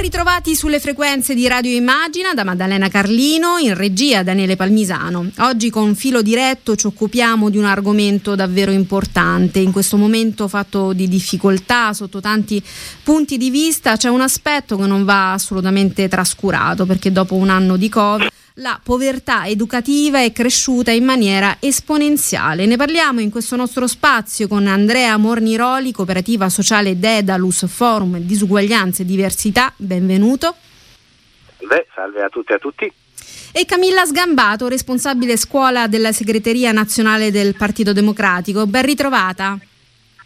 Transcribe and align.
Ritrovati 0.00 0.56
sulle 0.56 0.80
frequenze 0.80 1.34
di 1.34 1.46
Radio 1.46 1.76
Immagina 1.76 2.32
da 2.32 2.42
Maddalena 2.42 2.88
Carlino, 2.88 3.58
in 3.58 3.74
regia 3.74 4.22
Daniele 4.22 4.56
Palmisano. 4.56 5.30
Oggi 5.40 5.68
con 5.68 5.94
filo 5.94 6.22
diretto 6.22 6.74
ci 6.74 6.86
occupiamo 6.86 7.50
di 7.50 7.58
un 7.58 7.66
argomento 7.66 8.34
davvero 8.34 8.70
importante. 8.70 9.58
In 9.58 9.72
questo 9.72 9.98
momento 9.98 10.48
fatto 10.48 10.94
di 10.94 11.06
difficoltà 11.06 11.92
sotto 11.92 12.20
tanti 12.20 12.62
punti 13.02 13.36
di 13.36 13.50
vista 13.50 13.96
c'è 13.96 14.08
un 14.08 14.22
aspetto 14.22 14.76
che 14.76 14.86
non 14.86 15.04
va 15.04 15.34
assolutamente 15.34 16.08
trascurato 16.08 16.86
perché 16.86 17.12
dopo 17.12 17.34
un 17.34 17.50
anno 17.50 17.76
di 17.76 17.88
Covid 17.90 18.30
la 18.54 18.80
povertà 18.82 19.46
educativa 19.46 20.22
è 20.22 20.32
cresciuta 20.32 20.90
in 20.90 21.04
maniera 21.04 21.56
esponenziale. 21.60 22.66
Ne 22.66 22.76
parliamo 22.76 23.20
in 23.20 23.30
questo 23.30 23.56
nostro 23.56 23.86
spazio 23.86 24.48
con 24.48 24.66
Andrea 24.66 25.16
Morniroli, 25.16 25.92
cooperativa 25.92 26.48
sociale 26.48 26.98
Dedalus, 26.98 27.66
Forum 27.66 28.18
Disuguaglianze 28.18 29.02
e 29.02 29.04
Diversità. 29.04 29.72
Benvenuto. 29.76 30.54
Beh, 31.60 31.86
salve 31.94 32.22
a 32.22 32.28
tutti 32.28 32.52
e 32.52 32.54
a 32.54 32.58
tutti. 32.58 32.92
E 33.52 33.64
Camilla 33.64 34.04
Sgambato, 34.04 34.68
responsabile 34.68 35.36
scuola 35.36 35.86
della 35.86 36.12
segreteria 36.12 36.72
nazionale 36.72 37.30
del 37.30 37.54
Partito 37.54 37.92
Democratico. 37.92 38.66
Ben 38.66 38.82
ritrovata. 38.82 39.58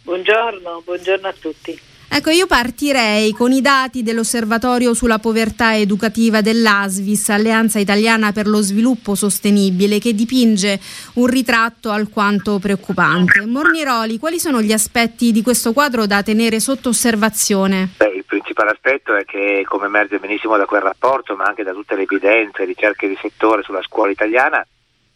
Buongiorno, 0.03 0.83
buongiorno 0.85 1.29
a 1.29 1.35
tutti. 1.39 1.79
Ecco, 2.17 2.31
io 2.31 2.47
partirei 2.47 3.33
con 3.33 3.51
i 3.51 3.61
dati 3.61 4.05
dell'Osservatorio 4.05 4.95
sulla 4.95 5.19
povertà 5.19 5.77
educativa 5.77 6.43
dell'ASVIS, 6.43 7.31
Alleanza 7.31 7.81
Italiana 7.81 8.31
per 8.31 8.47
lo 8.47 8.61
Sviluppo 8.61 9.17
Sostenibile, 9.17 9.99
che 9.99 10.15
dipinge 10.15 10.79
un 11.15 11.27
ritratto 11.27 11.91
alquanto 11.91 12.61
preoccupante. 12.61 13.45
Morniroli, 13.45 14.21
quali 14.21 14.39
sono 14.39 14.63
gli 14.63 14.73
aspetti 14.73 15.33
di 15.33 15.43
questo 15.43 15.73
quadro 15.73 16.07
da 16.07 16.23
tenere 16.23 16.61
sotto 16.61 16.91
osservazione? 16.91 17.89
Beh, 17.97 18.13
il 18.15 18.25
principale 18.25 18.71
aspetto 18.71 19.17
è 19.17 19.25
che, 19.25 19.65
come 19.67 19.87
emerge 19.87 20.21
benissimo 20.21 20.57
da 20.57 20.67
quel 20.67 20.83
rapporto, 20.83 21.35
ma 21.35 21.43
anche 21.43 21.65
da 21.65 21.73
tutte 21.73 21.97
le 21.97 22.03
evidenze 22.03 22.63
e 22.63 22.67
ricerche 22.67 23.09
di 23.09 23.19
settore 23.21 23.65
sulla 23.65 23.83
scuola 23.83 24.13
italiana, 24.13 24.65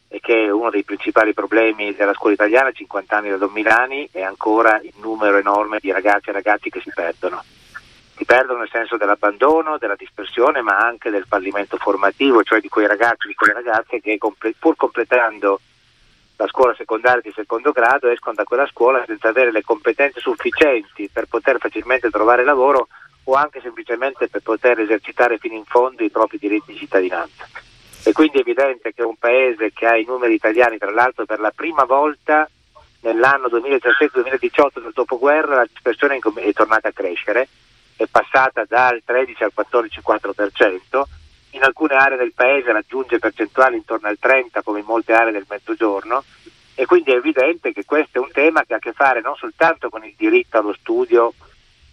è 0.09 0.21
che 0.21 0.49
uno 0.49 0.71
dei 0.71 0.85
principali 0.85 1.35
problemi 1.35 1.95
della 1.95 2.15
scuola 2.15 2.35
italiana, 2.35 2.73
50 2.73 3.17
anni 3.17 3.29
da 3.29 3.37
Don 3.37 3.53
Milani, 3.53 4.09
è 4.11 4.23
ancora 4.23 4.81
il 4.83 4.95
numero 4.97 5.37
enorme 5.37 5.79
di 5.81 5.93
ragazzi 5.93 6.31
e 6.31 6.33
ragazzi 6.33 6.71
che 6.71 6.81
si 6.81 6.91
perdono. 6.95 7.45
Si 8.17 8.25
perdono 8.25 8.61
nel 8.61 8.71
senso 8.73 8.97
dell'abbandono, 8.97 9.79
della 9.79 9.95
dispersione, 9.95 10.63
ma 10.63 10.79
anche 10.79 11.11
del 11.11 11.27
fallimento 11.29 11.77
formativo, 11.77 12.43
cioè 12.43 12.61
di 12.61 12.69
quei 12.69 12.87
ragazzi 12.87 13.27
e 13.27 13.29
di 13.29 13.35
quelle 13.35 13.53
ragazze 13.53 14.01
che 14.01 14.19
pur 14.59 14.77
completando 14.77 15.61
la 16.37 16.47
scuola 16.47 16.75
secondaria 16.75 17.21
di 17.21 17.33
secondo 17.35 17.73
grado 17.73 18.09
escono 18.09 18.37
da 18.37 18.45
quella 18.45 18.67
scuola 18.67 19.05
senza 19.05 19.29
avere 19.29 19.51
le 19.51 19.63
competenze 19.63 20.21
sufficienti 20.21 21.11
per 21.13 21.27
poter 21.27 21.59
facilmente 21.59 22.11
trovare 22.11 22.45
lavoro 22.45 22.89
o 23.25 23.35
anche 23.35 23.61
semplicemente 23.61 24.29
per 24.29 24.41
poter 24.43 24.79
esercitare 24.79 25.39
fino 25.39 25.55
in 25.55 25.65
fondo 25.65 26.03
i 26.03 26.11
propri 26.11 26.39
diritti 26.39 26.73
di 26.73 26.79
cittadinanza. 26.79 27.47
E 28.09 28.15
quindi 28.15 28.39
è 28.39 28.41
evidente 28.41 28.95
che 28.95 29.03
un 29.03 29.17
paese 29.17 29.71
che 29.71 29.85
ha 29.85 29.95
i 29.95 30.07
numeri 30.07 30.33
italiani, 30.33 30.79
tra 30.79 30.91
l'altro 30.91 31.27
per 31.27 31.41
la 31.41 31.53
prima 31.55 31.85
volta 31.85 32.49
nell'anno 33.01 33.49
2017-2018 33.49 34.81
del 34.81 34.93
dopoguerra 34.95 35.57
la 35.57 35.67
dispersione 35.71 36.17
è 36.17 36.53
tornata 36.55 36.89
a 36.89 36.93
crescere, 36.93 37.49
è 37.97 38.07
passata 38.07 38.65
dal 38.67 39.03
13 39.05 39.45
al 39.45 39.53
14,4%, 39.55 41.03
in 41.51 41.63
alcune 41.63 41.97
aree 41.97 42.17
del 42.17 42.33
paese 42.33 42.73
raggiunge 42.73 43.19
percentuali 43.19 43.77
intorno 43.77 44.09
al 44.09 44.17
30 44.19 44.63
come 44.63 44.79
in 44.79 44.87
molte 44.87 45.13
aree 45.13 45.33
del 45.33 45.45
mezzogiorno. 45.47 46.25
E 46.77 46.87
quindi 46.87 47.11
è 47.13 47.17
evidente 47.17 47.75
che 47.75 47.85
questo 47.85 48.17
è 48.17 48.23
un 48.23 48.31
tema 48.33 48.63
che 48.63 48.73
ha 48.73 48.77
a 48.77 48.81
che 48.81 48.93
fare 48.95 49.21
non 49.21 49.37
soltanto 49.37 49.91
con 49.91 50.03
il 50.07 50.15
diritto 50.17 50.57
allo 50.57 50.73
studio 50.73 51.35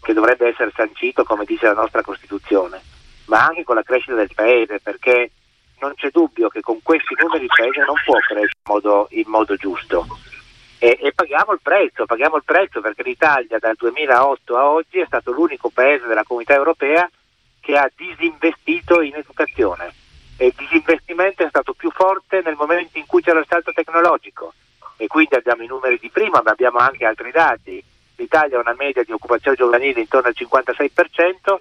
che 0.02 0.14
dovrebbe 0.14 0.48
essere 0.48 0.72
sancito 0.74 1.26
come 1.26 1.44
dice 1.44 1.66
la 1.66 1.74
nostra 1.74 2.02
Costituzione, 2.04 2.82
ma 3.26 3.44
anche 3.44 3.66
con 3.66 3.76
la 3.76 3.84
crescita 3.84 4.14
del 4.14 4.32
paese 4.34 4.80
perché 4.80 5.32
non 5.86 5.96
c'è 5.96 6.10
dubbio 6.10 6.50
che 6.50 6.62
con 6.62 6.80
questi 6.82 7.16
numeri 7.18 7.44
il 7.44 7.52
paese 7.56 7.84
non 7.86 7.96
può 8.04 8.18
crescere 8.18 8.42
in 8.42 8.50
modo, 8.64 9.08
in 9.12 9.28
modo 9.28 9.56
giusto. 9.56 10.06
E, 10.80 10.98
e, 11.02 11.14
paghiamo 11.14 11.54
il 11.54 11.60
prezzo, 11.62 12.06
paghiamo 12.06 12.38
il 12.38 12.44
prezzo 12.44 12.82
perché 12.82 13.04
l'Italia 13.04 13.58
dal 13.60 13.76
2008 13.78 14.58
a 14.58 14.70
oggi 14.70 15.00
è 15.00 15.06
stato 15.06 15.32
l'unico 15.32 15.70
paese 15.70 16.06
della 16.06 16.24
comunità 16.24 16.54
europea 16.54 17.10
che 17.60 17.78
ha 17.78 17.90
disinvestito 17.96 19.02
in 19.02 19.16
educazione 19.16 19.94
e 20.38 20.48
il 20.48 20.54
disinvestimento 20.58 21.44
è 21.44 21.50
stato 21.50 21.74
più 21.74 21.90
forte 21.92 22.42
nel 22.44 22.56
momento 22.56 22.98
in 22.98 23.06
cui 23.06 23.22
c'era 23.22 23.40
il 23.40 23.46
salto 23.48 23.72
tecnologico 23.72 24.54
e 24.98 25.08
quindi 25.08 25.36
abbiamo 25.36 25.64
i 25.64 25.68
numeri 25.68 25.98
di 26.00 26.10
prima 26.10 26.42
ma 26.44 26.52
abbiamo 26.52 26.80
anche 26.80 27.06
altri 27.06 27.32
dati. 27.32 27.84
L'Italia 28.18 28.58
ha 28.58 28.62
una 28.62 28.76
media 28.78 29.04
di 29.04 29.12
occupazione 29.12 29.58
giovanile 29.58 30.00
intorno 30.00 30.28
al 30.28 30.36
56%, 30.38 31.56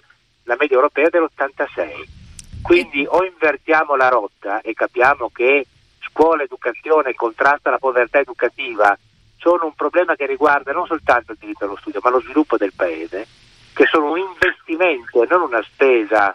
la 0.45 0.57
media 0.59 0.77
europea 0.77 1.07
è 1.07 1.11
dell'86%. 1.11 2.24
Quindi 2.65 3.05
o 3.07 3.23
invertiamo 3.23 3.95
la 3.95 4.09
rotta 4.09 4.63
e 4.63 4.73
capiamo 4.73 5.29
che 5.29 5.67
scuola, 6.01 6.45
educazione 6.45 7.13
contrasto 7.13 7.69
alla 7.69 7.77
povertà 7.77 8.21
educativa 8.21 8.97
sono 9.37 9.67
un 9.67 9.75
problema 9.75 10.17
che 10.17 10.25
riguarda 10.25 10.73
non 10.73 10.87
soltanto 10.87 11.33
il 11.33 11.39
diritto 11.39 11.67
allo 11.67 11.77
studio, 11.77 12.01
ma 12.03 12.09
lo 12.09 12.23
sviluppo 12.23 12.57
del 12.57 12.73
paese, 12.75 13.27
che 13.75 13.85
sono 13.85 14.13
un 14.13 14.19
investimento 14.19 15.23
e 15.23 15.27
non 15.29 15.43
una 15.43 15.63
spesa 15.63 16.35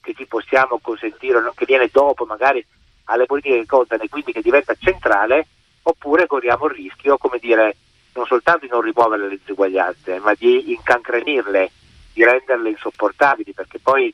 che 0.00 0.14
ci 0.14 0.26
possiamo 0.26 0.80
consentire, 0.82 1.40
che 1.54 1.64
viene 1.64 1.88
dopo 1.92 2.24
magari 2.24 2.66
alle 3.04 3.26
politiche 3.26 3.60
che 3.60 3.66
contano 3.66 4.02
e 4.02 4.08
quindi 4.08 4.32
che 4.32 4.42
diventa 4.42 4.74
centrale, 4.76 5.46
oppure 5.82 6.26
corriamo 6.26 6.66
il 6.66 6.74
rischio, 6.74 7.18
come 7.18 7.38
dire, 7.38 7.76
non 8.14 8.26
soltanto 8.26 8.66
di 8.66 8.72
non 8.72 8.80
rimuovere 8.80 9.28
le 9.28 9.38
disuguaglianze, 9.38 10.18
ma 10.18 10.34
di 10.34 10.72
incancrenirle, 10.72 11.70
di 12.12 12.24
renderle 12.24 12.70
insopportabili, 12.70 13.52
perché 13.52 13.78
poi 13.78 14.12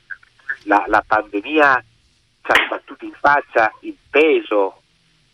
la, 0.65 0.83
la 0.87 1.03
pandemia 1.05 1.83
ci 2.43 2.51
ha 2.51 2.67
battuto 2.69 3.05
in 3.05 3.13
faccia 3.19 3.71
il 3.81 3.97
peso 4.09 4.81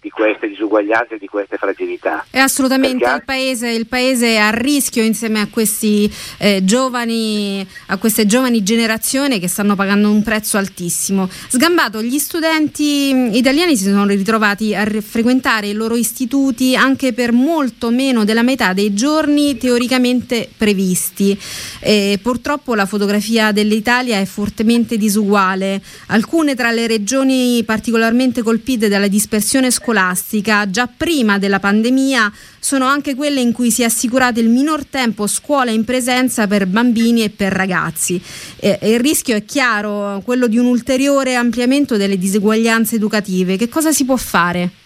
di 0.02 0.10
queste 0.10 0.48
disuguaglianze 0.48 1.18
di 1.20 1.28
queste 1.28 1.58
fragilità. 1.58 2.26
E 2.32 2.40
assolutamente 2.40 3.06
il 3.06 3.24
paese, 3.24 3.70
il 3.70 3.86
paese, 3.86 4.30
è 4.34 4.38
a 4.38 4.50
rischio 4.50 5.04
insieme 5.04 5.40
a, 5.42 5.48
questi, 5.48 6.12
eh, 6.40 6.62
giovani, 6.64 7.66
a 7.88 7.98
queste 7.98 8.26
giovani 8.26 8.64
generazioni 8.64 9.40
che 9.40 9.48
stanno 9.48 9.76
pagando 9.76 10.10
un 10.10 10.24
prezzo 10.24 10.58
altissimo. 10.58 11.30
Sgambato, 11.30 12.02
gli 12.02 12.18
studenti 12.18 13.38
italiani 13.38 13.78
si 13.78 13.84
sono 13.84 14.08
ritrovati 14.08 14.74
a 14.74 14.88
frequentare 15.02 15.68
i 15.68 15.74
loro 15.74 15.96
istituti 15.96 16.76
anche 16.76 17.14
per 17.14 17.32
molto 17.32 17.92
meno 17.92 18.26
della 18.26 18.42
metà 18.42 18.74
dei 18.74 18.96
giorni 18.96 19.56
teoricamente 19.58 20.50
previsti. 20.58 21.40
Eh, 21.80 22.18
purtroppo 22.20 22.74
la 22.74 22.88
fotografia 22.88 23.52
dell'Italia 23.52 24.20
è 24.20 24.26
fortemente 24.26 24.98
disuguale. 24.98 25.80
Alcune 26.08 26.56
tra 26.56 26.72
le 26.72 26.88
regioni 26.88 27.64
particolarmente 27.64 28.42
colpite 28.42 28.88
dalla 28.88 29.08
dispersione 29.08 29.70
scolastica 29.70 29.90
scolastica 29.92 30.70
già 30.70 30.88
prima 30.88 31.38
della 31.38 31.60
pandemia 31.60 32.32
sono 32.60 32.86
anche 32.86 33.14
quelle 33.14 33.42
in 33.42 33.52
cui 33.52 33.72
si 33.72 33.82
è 33.82 33.86
assicurato 33.86 34.40
il 34.40 34.48
minor 34.48 34.86
tempo 34.86 35.28
scuola 35.28 35.72
in 35.72 35.84
presenza 35.84 36.48
per 36.48 36.66
bambini 36.66 37.24
e 37.24 37.30
per 37.30 37.52
ragazzi. 37.52 38.22
E, 38.56 38.80
e 38.82 38.92
il 38.92 39.00
rischio 39.00 39.36
è 39.36 39.44
chiaro, 39.44 40.22
quello 40.24 40.48
di 40.48 40.58
un 40.58 40.66
ulteriore 40.66 41.36
ampliamento 41.36 41.98
delle 41.98 42.18
diseguaglianze 42.18 42.96
educative. 42.96 43.58
Che 43.58 43.68
cosa 43.68 43.92
si 43.92 44.06
può 44.06 44.16
fare? 44.16 44.81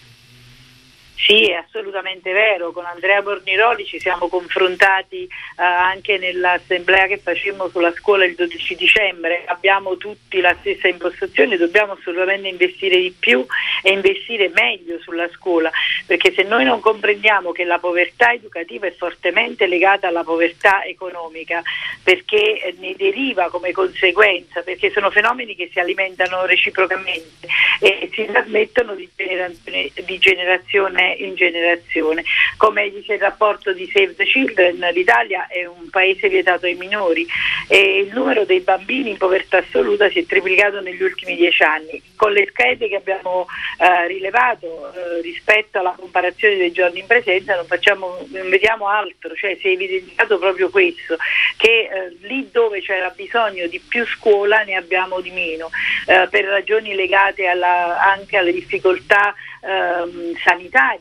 Sì, 1.26 1.50
è 1.50 1.54
assolutamente 1.54 2.32
vero. 2.32 2.70
Con 2.70 2.84
Andrea 2.84 3.20
Borniroli 3.20 3.84
ci 3.84 3.98
siamo 3.98 4.28
confrontati 4.28 5.24
eh, 5.24 5.28
anche 5.56 6.18
nell'assemblea 6.18 7.08
che 7.08 7.18
facemmo 7.18 7.68
sulla 7.68 7.92
scuola 7.94 8.24
il 8.24 8.36
12 8.36 8.76
dicembre. 8.76 9.42
Abbiamo 9.46 9.96
tutti 9.96 10.40
la 10.40 10.54
stessa 10.60 10.86
impostazione, 10.86 11.56
dobbiamo 11.56 11.94
assolutamente 11.94 12.46
investire 12.46 13.00
di 13.00 13.12
più 13.18 13.44
e 13.82 13.90
investire 13.90 14.52
meglio 14.54 15.00
sulla 15.00 15.28
scuola, 15.30 15.68
perché 16.06 16.32
se 16.32 16.44
noi 16.44 16.64
non 16.64 16.78
comprendiamo 16.78 17.50
che 17.50 17.64
la 17.64 17.80
povertà 17.80 18.32
educativa 18.32 18.86
è 18.86 18.92
fortemente 18.92 19.66
legata 19.66 20.06
alla 20.06 20.22
povertà 20.22 20.84
economica, 20.84 21.60
perché 22.04 22.72
ne 22.78 22.94
deriva 22.96 23.50
come 23.50 23.72
conseguenza, 23.72 24.62
perché 24.62 24.92
sono 24.92 25.10
fenomeni 25.10 25.56
che 25.56 25.70
si 25.72 25.80
alimentano 25.80 26.46
reciprocamente 26.46 27.48
e 27.80 28.08
si 28.12 28.24
trasmettono 28.26 28.94
di 28.94 29.08
generazione, 29.16 29.90
di 29.92 30.18
generazione 30.18 31.15
in 31.18 31.34
generazione. 31.34 32.24
Come 32.56 32.90
dice 32.90 33.14
il 33.14 33.20
rapporto 33.20 33.72
di 33.72 33.88
Save 33.92 34.14
the 34.14 34.24
Children, 34.24 34.88
l'Italia 34.92 35.46
è 35.48 35.64
un 35.64 35.88
paese 35.90 36.28
vietato 36.28 36.66
ai 36.66 36.74
minori 36.74 37.26
e 37.68 37.98
il 37.98 38.12
numero 38.12 38.44
dei 38.44 38.60
bambini 38.60 39.10
in 39.10 39.16
povertà 39.16 39.58
assoluta 39.58 40.08
si 40.08 40.20
è 40.20 40.26
triplicato 40.26 40.80
negli 40.80 41.02
ultimi 41.02 41.36
dieci 41.36 41.62
anni. 41.62 42.02
Con 42.16 42.32
le 42.32 42.46
schede 42.50 42.88
che 42.88 42.96
abbiamo 42.96 43.46
eh, 43.78 44.06
rilevato 44.06 44.92
eh, 44.92 45.20
rispetto 45.20 45.78
alla 45.78 45.94
comparazione 45.96 46.56
dei 46.56 46.72
giorni 46.72 47.00
in 47.00 47.06
presenza 47.06 47.54
non, 47.54 47.66
facciamo, 47.66 48.26
non 48.28 48.48
vediamo 48.48 48.88
altro, 48.88 49.34
cioè 49.34 49.56
si 49.60 49.68
è 49.68 49.70
evidenziato 49.70 50.38
proprio 50.38 50.70
questo, 50.70 51.16
che 51.56 51.88
eh, 51.90 52.16
lì 52.26 52.48
dove 52.50 52.80
c'era 52.80 53.10
bisogno 53.10 53.66
di 53.66 53.80
più 53.80 54.06
scuola 54.06 54.62
ne 54.62 54.76
abbiamo 54.76 55.20
di 55.20 55.30
meno, 55.30 55.70
eh, 56.06 56.26
per 56.30 56.44
ragioni 56.44 56.94
legate 56.94 57.46
alla, 57.46 58.00
anche 58.00 58.36
alle 58.36 58.52
difficoltà 58.52 59.34
ehm, 59.62 60.34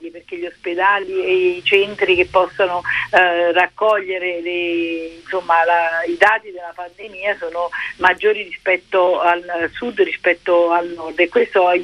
sanitari 0.05 0.11
perché 0.11 0.37
gli 0.37 0.45
ospedali 0.45 1.23
e 1.23 1.33
i 1.57 1.63
centri 1.63 2.15
che 2.15 2.25
possono 2.25 2.81
eh, 3.11 3.51
raccogliere 3.51 4.41
le, 4.41 5.19
insomma, 5.21 5.63
la, 5.65 6.03
i 6.07 6.17
dati 6.17 6.51
della 6.51 6.73
pandemia 6.73 7.35
sono 7.37 7.69
maggiori 7.97 8.43
rispetto 8.43 9.19
al 9.19 9.69
sud 9.73 10.01
rispetto 10.01 10.71
al 10.71 10.87
nord 10.89 11.19
e 11.19 11.29
questo 11.29 11.67
ha, 11.67 11.75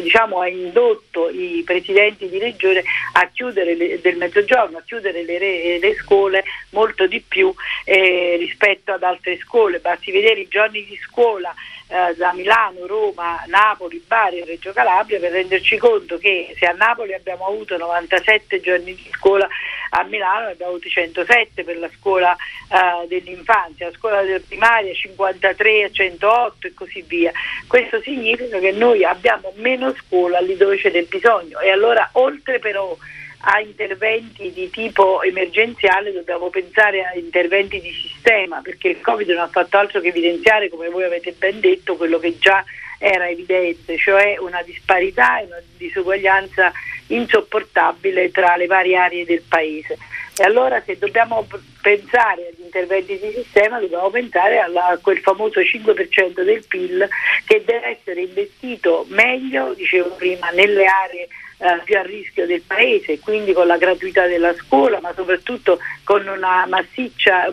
diciamo, 0.00 0.40
ha 0.40 0.48
indotto 0.48 1.28
i 1.28 1.62
presidenti 1.64 2.28
di 2.28 2.38
regione 2.38 2.82
a 3.14 3.28
chiudere 3.32 3.74
le, 3.74 4.00
del 4.00 4.16
mezzogiorno, 4.16 4.78
a 4.78 4.82
chiudere 4.84 5.22
le, 5.24 5.78
le 5.78 5.94
scuole 5.96 6.44
molto 6.70 7.06
di 7.06 7.20
più 7.26 7.52
eh, 7.84 8.36
rispetto 8.38 8.92
ad 8.92 9.02
altre 9.02 9.38
scuole. 9.38 9.78
Basti 9.78 10.10
vedere 10.10 10.40
i 10.40 10.48
giorni 10.48 10.84
di 10.84 10.98
scuola 11.02 11.54
eh, 11.92 12.14
da 12.16 12.32
Milano, 12.32 12.86
Roma, 12.86 13.44
Napoli, 13.48 14.02
Bari 14.06 14.38
e 14.38 14.44
Reggio 14.46 14.72
Calabria 14.72 15.18
per 15.18 15.32
renderci 15.32 15.76
conto 15.76 16.16
che 16.16 16.54
se 16.58 16.64
a 16.64 16.72
Napoli 16.72 17.12
abbiamo 17.12 17.46
avuto 17.46 17.76
97 17.76 18.60
giorni 18.60 18.94
di 18.94 19.10
scuola, 19.12 19.46
a 19.90 20.02
Milano 20.04 20.46
ne 20.46 20.52
abbiamo 20.52 20.72
avuti 20.72 20.88
107 20.88 21.64
per 21.64 21.76
la 21.76 21.90
scuola 21.94 22.34
eh, 22.34 23.06
dell'infanzia, 23.08 23.88
la 23.90 23.92
scuola 23.92 24.22
della 24.22 24.40
primaria 24.40 24.94
53 24.94 25.84
a 25.84 25.90
108 25.90 26.66
e 26.66 26.74
così 26.74 27.02
via. 27.02 27.30
Questo 27.66 28.00
significa 28.00 28.58
che 28.58 28.72
noi 28.72 29.04
abbiamo 29.04 29.52
meno 29.56 29.94
scuola 29.94 30.40
lì 30.40 30.56
dove 30.56 30.78
c'è 30.78 30.90
del 30.90 31.06
bisogno 31.06 31.60
e 31.60 31.70
allora 31.70 32.08
oltre 32.12 32.58
però 32.58 32.96
a 33.44 33.60
interventi 33.60 34.52
di 34.52 34.70
tipo 34.70 35.22
emergenziale 35.22 36.12
dobbiamo 36.12 36.48
pensare 36.48 37.04
a 37.04 37.16
interventi 37.16 37.80
di 37.80 37.90
sistema 37.90 38.60
perché 38.60 38.88
il 38.88 39.00
Covid 39.00 39.28
non 39.30 39.42
ha 39.42 39.48
fatto 39.48 39.78
altro 39.78 40.00
che 40.00 40.08
evidenziare, 40.08 40.68
come 40.68 40.88
voi 40.88 41.04
avete 41.04 41.32
ben 41.32 41.58
detto, 41.58 41.96
quello 41.96 42.18
che 42.18 42.38
già 42.38 42.64
era 42.98 43.28
evidente, 43.28 43.96
cioè 43.96 44.36
una 44.38 44.62
disparità 44.62 45.40
e 45.40 45.46
una 45.46 45.60
disuguaglianza 45.76 46.72
insopportabile 47.08 48.30
tra 48.30 48.56
le 48.56 48.66
varie 48.66 48.96
aree 48.96 49.24
del 49.24 49.42
Paese. 49.48 49.98
E 50.36 50.44
allora 50.44 50.80
se 50.80 50.96
dobbiamo 50.96 51.46
pensare 51.82 52.46
agli 52.46 52.64
interventi 52.64 53.18
di 53.18 53.32
sistema 53.32 53.80
dobbiamo 53.80 54.08
pensare 54.08 54.60
alla, 54.60 54.86
a 54.86 54.98
quel 54.98 55.18
famoso 55.18 55.60
5% 55.60 56.42
del 56.42 56.64
PIL 56.66 57.06
che 57.44 57.62
deve 57.66 57.98
essere 57.98 58.22
investito 58.22 59.04
meglio, 59.08 59.74
dicevo 59.74 60.10
prima, 60.14 60.48
nelle 60.50 60.86
aree 60.86 61.28
eh, 61.62 61.80
più 61.84 61.96
a 61.96 62.02
rischio 62.02 62.44
del 62.44 62.62
paese, 62.62 63.20
quindi 63.20 63.52
con 63.52 63.68
la 63.68 63.76
gratuità 63.76 64.26
della 64.26 64.52
scuola, 64.54 64.98
ma 65.00 65.12
soprattutto 65.14 65.78
con 66.02 66.26
un 66.26 66.40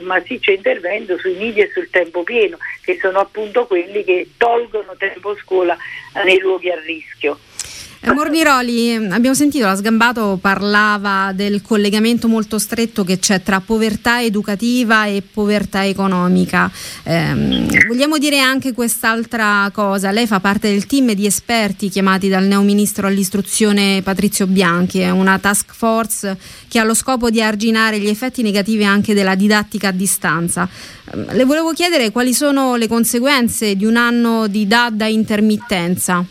massiccio 0.01 0.51
intervento 0.51 1.17
sui 1.19 1.35
nidi 1.35 1.59
e 1.59 1.69
sul 1.71 1.91
tempo 1.91 2.23
pieno, 2.23 2.57
che 2.83 2.97
sono 2.99 3.19
appunto 3.19 3.67
quelli 3.67 4.03
che 4.03 4.31
tolgono 4.37 4.95
tempo 4.97 5.35
scuola 5.35 5.77
nei 6.23 6.39
luoghi 6.39 6.71
a 6.71 6.79
rischio. 6.79 7.37
Eh, 8.01 8.13
Morniroli, 8.13 8.95
abbiamo 8.95 9.35
sentito 9.35 9.65
la 9.65 9.75
Sgambato 9.75 10.37
parlava 10.39 11.33
del 11.35 11.61
collegamento 11.61 12.29
molto 12.29 12.57
stretto 12.57 13.03
che 13.03 13.19
c'è 13.19 13.43
tra 13.43 13.59
povertà 13.59 14.21
educativa 14.23 15.05
e 15.05 15.21
povertà 15.21 15.85
economica. 15.85 16.71
Eh, 17.03 17.67
vogliamo 17.89 18.17
dire 18.17 18.39
anche 18.39 18.71
quest'altra 18.71 19.69
cosa. 19.73 20.11
Lei 20.11 20.27
fa 20.27 20.39
parte 20.39 20.69
del 20.69 20.85
team 20.85 21.11
di 21.11 21.25
esperti 21.25 21.89
chiamati 21.89 22.29
dal 22.29 22.45
neo 22.45 22.61
ministro 22.61 23.05
all'istruzione 23.05 24.01
Patrizio 24.01 24.47
Bianchi, 24.47 25.01
una 25.01 25.37
task 25.37 25.73
force 25.73 26.37
che 26.69 26.79
ha 26.79 26.85
lo 26.85 26.93
scopo 26.93 27.29
di 27.29 27.41
arginare 27.41 27.99
gli 27.99 28.07
effetti 28.07 28.41
negativi 28.41 28.85
anche 28.85 29.13
della 29.13 29.35
didattica 29.35 29.89
a 29.89 29.91
distanza. 29.91 30.69
Eh, 31.11 31.35
le 31.35 31.43
volevo 31.43 31.73
chiedere 31.73 32.11
quali 32.11 32.33
sono 32.33 32.77
le 32.77 32.87
conseguenze 32.87 33.75
di 33.75 33.83
un 33.83 33.97
anno 33.97 34.47
di 34.47 34.65
DAD 34.65 35.01
a 35.01 35.07
intermittenza. 35.09 36.25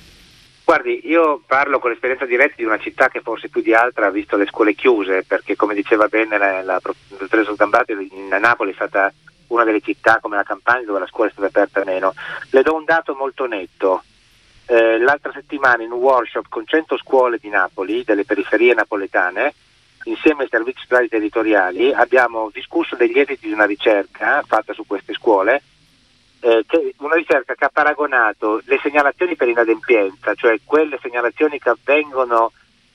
Guardi, 0.68 1.00
io 1.08 1.40
parlo 1.46 1.78
con 1.78 1.88
l'esperienza 1.88 2.26
diretta 2.26 2.56
di 2.58 2.64
una 2.64 2.76
città 2.76 3.08
che 3.08 3.22
forse 3.22 3.48
più 3.48 3.62
di 3.62 3.72
altra 3.72 4.08
ha 4.08 4.10
visto 4.10 4.36
le 4.36 4.44
scuole 4.44 4.74
chiuse, 4.74 5.24
perché 5.26 5.56
come 5.56 5.72
diceva 5.72 6.08
bene 6.08 6.36
la, 6.36 6.62
la 6.62 6.78
dottoressa 7.16 7.54
Gambati, 7.56 7.92
in 8.12 8.28
Napoli 8.38 8.72
è 8.72 8.74
stata 8.74 9.10
una 9.46 9.64
delle 9.64 9.80
città 9.80 10.18
come 10.20 10.36
la 10.36 10.42
Campania 10.42 10.84
dove 10.84 10.98
la 10.98 11.06
scuola 11.06 11.30
è 11.30 11.32
stata 11.32 11.46
aperta 11.46 11.84
meno. 11.86 12.12
Le 12.50 12.60
do 12.60 12.74
un 12.74 12.84
dato 12.84 13.14
molto 13.14 13.46
netto. 13.46 14.02
Eh, 14.66 14.98
l'altra 14.98 15.32
settimana 15.32 15.84
in 15.84 15.90
un 15.90 16.00
workshop 16.00 16.44
con 16.50 16.66
100 16.66 16.98
scuole 16.98 17.38
di 17.40 17.48
Napoli, 17.48 18.04
delle 18.04 18.26
periferie 18.26 18.74
napoletane, 18.74 19.54
insieme 20.02 20.42
ai 20.42 20.50
servizi 20.50 20.80
sociali 20.82 21.08
territoriali, 21.08 21.94
abbiamo 21.94 22.50
discusso 22.52 22.94
degli 22.94 23.18
esiti 23.18 23.46
di 23.46 23.54
una 23.54 23.64
ricerca 23.64 24.42
fatta 24.46 24.74
su 24.74 24.86
queste 24.86 25.14
scuole 25.14 25.62
eh, 26.40 26.64
una 26.98 27.14
ricerca 27.14 27.54
che 27.54 27.64
ha 27.64 27.70
paragonato 27.72 28.60
le 28.64 28.78
segnalazioni 28.80 29.36
per 29.36 29.48
inadempienza, 29.48 30.34
cioè 30.34 30.60
quelle 30.64 30.98
segnalazioni 31.00 31.58
che 31.58 31.70
avvengono, 31.70 32.52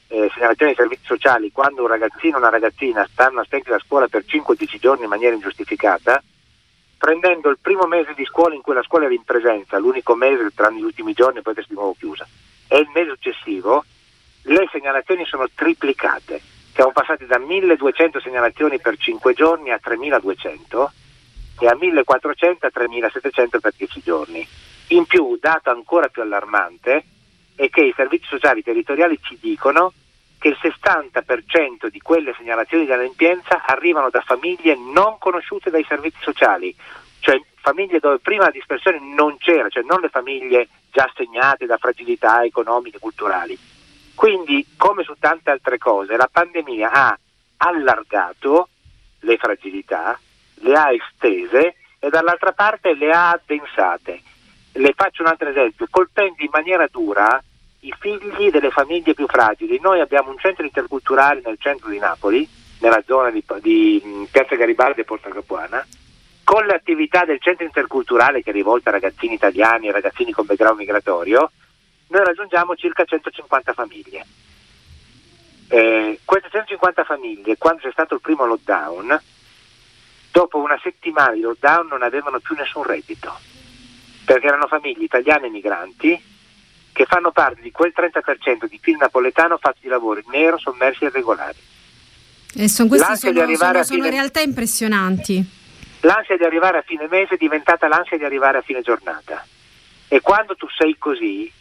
eh, 0.07 0.30
segnalazioni 0.34 0.72
ai 0.72 0.78
servizi 0.78 1.06
sociali, 1.06 1.51
quando 1.51 1.81
un 1.81 1.88
ragazzino 1.88 2.36
o 2.36 2.40
una 2.40 2.50
ragazzina 2.50 3.07
stanno 3.12 3.42
assenti 3.42 3.69
da 3.69 3.80
scuola 3.80 4.07
per 4.07 4.24
5-10 4.25 4.78
giorni 4.80 5.04
in 5.04 5.10
maniera 5.10 5.36
ingiustificata, 5.36 6.22
prendendo 6.98 7.50
il 7.50 7.57
primo 7.62 7.86
mese 7.86 8.13
di 8.16 8.24
scuola 8.24 8.56
in 8.56 8.62
cui 8.62 8.74
la 8.74 8.84
scuola 8.84 9.06
era 9.06 9.13
in 9.13 9.24
presenza, 9.24 9.78
l'unico 9.78 10.16
mese 10.16 10.50
tra 10.56 10.69
gli 10.69 10.84
ultimi 10.84 11.13
giorni 11.13 11.40
e 11.40 11.42
poi 11.42 11.54
che 11.54 11.62
si 11.62 11.69
di 11.69 11.75
nuovo 11.75 11.95
chiusa, 11.98 12.25
e 12.68 12.80
il 12.80 12.90
mese 12.94 13.10
successivo, 13.10 13.84
le 14.44 14.68
segnalazioni 14.72 15.25
sono 15.25 15.48
triplicate. 15.54 16.42
Siamo 16.74 16.92
passati 16.92 17.25
da 17.25 17.38
1200 17.38 18.19
segnalazioni 18.19 18.80
per 18.80 18.98
5 18.98 19.34
giorni 19.34 19.72
a 19.72 19.80
3200 19.80 20.92
e 21.59 21.67
a 21.67 21.75
1400 21.75 22.65
a 22.65 22.69
3700 22.69 23.59
per 23.59 23.73
10 23.75 24.01
giorni. 24.01 24.47
In 24.87 25.06
più, 25.06 25.37
dato 25.39 25.69
ancora 25.69 26.07
più 26.07 26.21
allarmante, 26.21 27.04
è 27.56 27.69
che 27.69 27.81
i 27.81 27.94
servizi 27.95 28.25
sociali 28.28 28.63
territoriali 28.63 29.19
ci 29.21 29.37
dicono 29.39 29.94
che 30.39 30.49
il 30.49 30.57
60% 30.61 31.87
di 31.87 31.99
quelle 32.01 32.33
segnalazioni 32.37 32.85
di 32.85 32.92
adempienza 32.92 33.63
arrivano 33.66 34.09
da 34.09 34.21
famiglie 34.21 34.75
non 34.75 35.18
conosciute 35.18 35.69
dai 35.69 35.85
servizi 35.87 36.18
sociali, 36.19 36.75
cioè 37.19 37.39
famiglie 37.56 37.99
dove 37.99 38.19
prima 38.19 38.44
la 38.44 38.51
dispersione 38.51 38.99
non 38.99 39.37
c'era, 39.37 39.69
cioè 39.69 39.83
non 39.83 40.01
le 40.01 40.09
famiglie 40.09 40.68
già 40.92 41.09
segnate 41.16 41.66
da 41.66 41.78
fragilità 41.78 42.44
economiche 42.44 42.97
e 42.97 42.99
culturali. 42.99 43.57
Quindi, 44.16 44.66
come 44.75 45.04
su 45.04 45.16
tante 45.18 45.49
altre 45.49 45.78
cose, 45.78 46.18
la 46.18 46.30
pandemia 46.30 46.92
ha 46.92 47.18
allargato 47.57 48.68
le 49.21 49.37
fragilità, 49.37 50.19
le 50.63 50.75
ha 50.75 50.91
estese 50.91 51.75
e 51.99 52.09
dall'altra 52.09 52.51
parte 52.51 52.93
le 52.95 53.11
ha 53.11 53.31
addensate. 53.31 54.21
Le 54.73 54.93
faccio 54.95 55.21
un 55.21 55.29
altro 55.29 55.49
esempio, 55.49 55.87
colpendo 55.89 56.41
in 56.43 56.49
maniera 56.51 56.87
dura 56.91 57.41
i 57.81 57.93
figli 57.99 58.49
delle 58.49 58.71
famiglie 58.71 59.13
più 59.13 59.27
fragili. 59.27 59.79
Noi 59.81 59.99
abbiamo 59.99 60.29
un 60.29 60.37
centro 60.37 60.63
interculturale 60.63 61.41
nel 61.43 61.57
centro 61.59 61.89
di 61.89 61.99
Napoli, 61.99 62.47
nella 62.79 63.01
zona 63.05 63.29
di, 63.29 63.43
di 63.61 64.01
mm, 64.03 64.23
Piazza 64.25 64.55
Garibaldi 64.55 65.01
e 65.01 65.05
Porta 65.05 65.29
Capuana, 65.29 65.85
con 66.43 66.65
le 66.65 66.73
attività 66.73 67.23
del 67.23 67.39
centro 67.39 67.65
interculturale 67.65 68.41
che 68.41 68.49
è 68.49 68.53
rivolta 68.53 68.89
a 68.89 68.93
ragazzini 68.93 69.35
italiani 69.35 69.87
e 69.87 69.91
ragazzini 69.91 70.31
con 70.31 70.45
background 70.45 70.79
migratorio, 70.79 71.51
noi 72.07 72.23
raggiungiamo 72.23 72.75
circa 72.75 73.05
150 73.05 73.73
famiglie. 73.73 74.25
Eh, 75.69 76.19
queste 76.25 76.49
150 76.49 77.03
famiglie, 77.03 77.57
quando 77.57 77.81
c'è 77.81 77.91
stato 77.91 78.15
il 78.15 78.21
primo 78.21 78.45
lockdown, 78.45 79.19
dopo 80.33 80.57
una 80.57 80.80
settimana 80.81 81.33
di 81.33 81.42
lockdown 81.42 81.85
non 81.85 82.02
avevano 82.02 82.40
più 82.40 82.56
nessun 82.56 82.81
reddito, 82.81 83.37
perché 84.25 84.47
erano 84.47 84.66
famiglie 84.66 85.04
italiane 85.04 85.47
migranti 85.47 86.19
che 86.92 87.06
fanno 87.06 87.31
parte 87.31 87.61
di 87.61 87.69
quel 87.69 87.94
30% 87.95 88.66
di 88.68 88.80
PIL 88.80 88.97
napoletano 88.97 89.57
fatti 89.57 89.81
di 89.83 89.90
lavori 89.90 90.23
nero, 90.31 90.57
sommersi 90.57 91.04
e 91.04 91.07
irregolari. 91.07 91.57
E 92.56 92.68
sono, 92.68 92.87
queste 92.87 93.16
sono, 93.16 93.56
sono, 93.56 93.83
sono 93.83 93.83
fine... 93.83 94.09
realtà 94.09 94.40
impressionanti. 94.42 95.61
L'ansia 96.02 96.35
di 96.35 96.44
arrivare 96.44 96.80
a 96.80 96.81
fine 96.81 97.07
mese 97.07 97.35
è 97.35 97.37
diventata 97.37 97.87
l'ansia 97.87 98.18
di 98.18 98.23
arrivare 98.23 98.57
a 98.57 98.61
fine 98.61 98.81
giornata. 98.81 99.45
E 100.07 100.19
quando 100.21 100.56
tu 100.56 100.68
sei 100.75 100.97
così, 100.97 101.52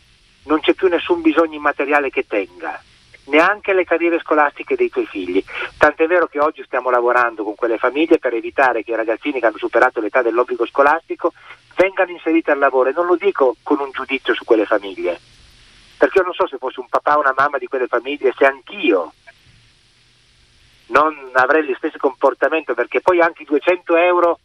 non 0.45 0.61
c'è 0.61 0.73
più 0.73 0.88
nessun 0.88 1.21
bisogno 1.21 1.57
immateriale 1.57 2.09
che 2.09 2.25
tenga, 2.26 2.83
neanche 3.25 3.73
le 3.73 3.85
carriere 3.85 4.19
scolastiche 4.21 4.76
dei 4.76 4.91
tuoi 4.91 5.07
figli. 5.07 5.43
Tant'è 5.76 6.07
vero 6.07 6.26
che 6.26 6.41
oggi 6.41 6.62
stiamo 6.64 6.91
lavorando 6.91 7.45
con 7.45 7.55
quelle 7.55 7.79
famiglie 7.79 8.19
per 8.19 8.35
evitare 8.35 8.83
che 8.83 8.93
i 8.93 8.97
ragazzini 8.97 9.41
che 9.41 9.47
hanno 9.47 9.59
superato 9.59 10.00
l'età 10.00 10.23
dell'obbligo 10.23 10.67
scolastico 10.67 11.33
vengano 11.76 12.11
inseriti 12.11 12.50
al 12.50 12.59
lavoro. 12.59 12.91
E 12.91 12.93
non 12.93 13.07
lo 13.07 13.17
dico 13.17 13.57
con 13.62 13.81
un 13.81 13.91
giudizio 13.91 14.35
su 14.35 14.45
quelle 14.45 14.67
famiglie, 14.67 15.19
perché 15.97 16.19
io 16.19 16.25
non 16.25 16.35
so 16.35 16.47
se 16.47 16.59
fossi 16.59 16.81
un 16.81 16.88
papà 16.88 17.17
o 17.17 17.21
una 17.21 17.35
mamma 17.37 17.59
di 17.59 17.67
quelle 17.67 17.87
famiglie, 17.87 18.35
se 18.37 18.45
anch'io 18.45 19.12
non 20.87 21.14
avrei 21.33 21.64
gli 21.64 21.75
stessi 21.76 21.99
comportamenti, 21.99 22.75
perché 22.75 23.00
poi 23.00 23.21
anche 23.21 23.43
i 23.43 23.47
200 23.47 23.97
euro 23.97 24.38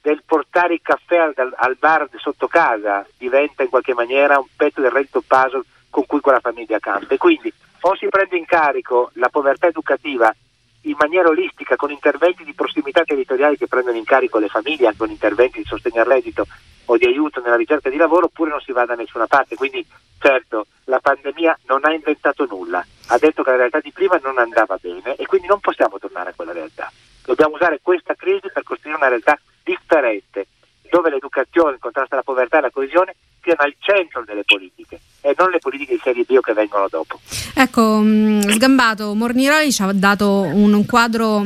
del 0.00 0.22
portare 0.24 0.74
il 0.74 0.80
caffè 0.82 1.16
al, 1.16 1.52
al, 1.56 1.76
bar 1.76 2.08
sotto 2.16 2.46
casa 2.46 3.04
diventa 3.18 3.64
in 3.64 3.68
qualche 3.68 3.92
maniera 3.92 4.38
un 4.38 4.46
pezzo 4.56 4.80
del 4.80 4.92
reddito 4.92 5.20
puzzle 5.20 5.62
con 5.90 6.06
cui 6.06 6.20
quella 6.20 6.38
famiglia 6.38 6.78
campa. 6.78 7.12
E 7.12 7.18
quindi 7.18 7.52
o 7.86 7.94
si 7.94 8.08
prende 8.08 8.36
in 8.36 8.44
carico 8.44 9.10
la 9.14 9.28
povertà 9.28 9.68
educativa 9.68 10.34
in 10.82 10.96
maniera 10.98 11.28
olistica 11.28 11.76
con 11.76 11.92
interventi 11.92 12.42
di 12.42 12.52
prossimità 12.52 13.04
territoriali 13.04 13.56
che 13.56 13.68
prendono 13.68 13.96
in 13.96 14.04
carico 14.04 14.38
le 14.38 14.48
famiglie, 14.48 14.92
con 14.96 15.10
interventi 15.10 15.58
di 15.58 15.64
sostegno 15.64 16.00
al 16.00 16.06
reddito 16.06 16.46
o 16.86 16.96
di 16.96 17.06
aiuto 17.06 17.40
nella 17.40 17.56
ricerca 17.56 17.88
di 17.88 17.96
lavoro, 17.96 18.26
oppure 18.26 18.50
non 18.50 18.60
si 18.60 18.72
va 18.72 18.84
da 18.84 18.94
nessuna 18.94 19.26
parte. 19.26 19.54
Quindi 19.54 19.86
certo 20.18 20.66
la 20.84 20.98
pandemia 20.98 21.58
non 21.66 21.80
ha 21.82 21.92
inventato 21.92 22.46
nulla, 22.46 22.84
ha 23.08 23.18
detto 23.18 23.42
che 23.42 23.50
la 23.50 23.56
realtà 23.56 23.80
di 23.80 23.92
prima 23.92 24.18
non 24.22 24.38
andava 24.38 24.78
bene 24.80 25.14
e 25.14 25.26
quindi 25.26 25.46
non 25.46 25.60
possiamo 25.60 25.98
tornare 25.98 26.30
a 26.30 26.34
quella 26.34 26.52
realtà. 26.52 26.90
Dobbiamo 27.24 27.54
usare 27.54 27.80
questa 27.82 28.14
crisi 28.14 28.50
per 28.52 28.62
costruire 28.64 28.98
una 28.98 29.08
realtà 29.08 29.38
differente, 29.62 30.46
dove 30.90 31.10
l'educazione, 31.10 31.72
il 31.72 31.78
contrasto 31.78 32.14
alla 32.14 32.22
povertà 32.22 32.58
e 32.58 32.60
la 32.62 32.70
coesione 32.70 33.14
siano 33.42 33.62
al 33.62 33.74
centro 33.78 34.24
delle 34.24 34.44
politiche 34.44 35.00
e 35.20 35.34
non 35.36 35.50
le 35.50 35.58
politiche 35.58 35.94
di 35.94 36.00
serie 36.02 36.24
B 36.24 36.38
che 36.40 36.52
vengono 36.52 36.86
dopo. 36.88 37.20
Ecco, 37.54 38.00
mm, 38.00 38.40
Sgambato, 38.40 39.14
Morniroli 39.14 39.72
ci 39.72 39.82
ha 39.82 39.90
dato 39.92 40.42
un 40.42 40.84
quadro 40.86 41.44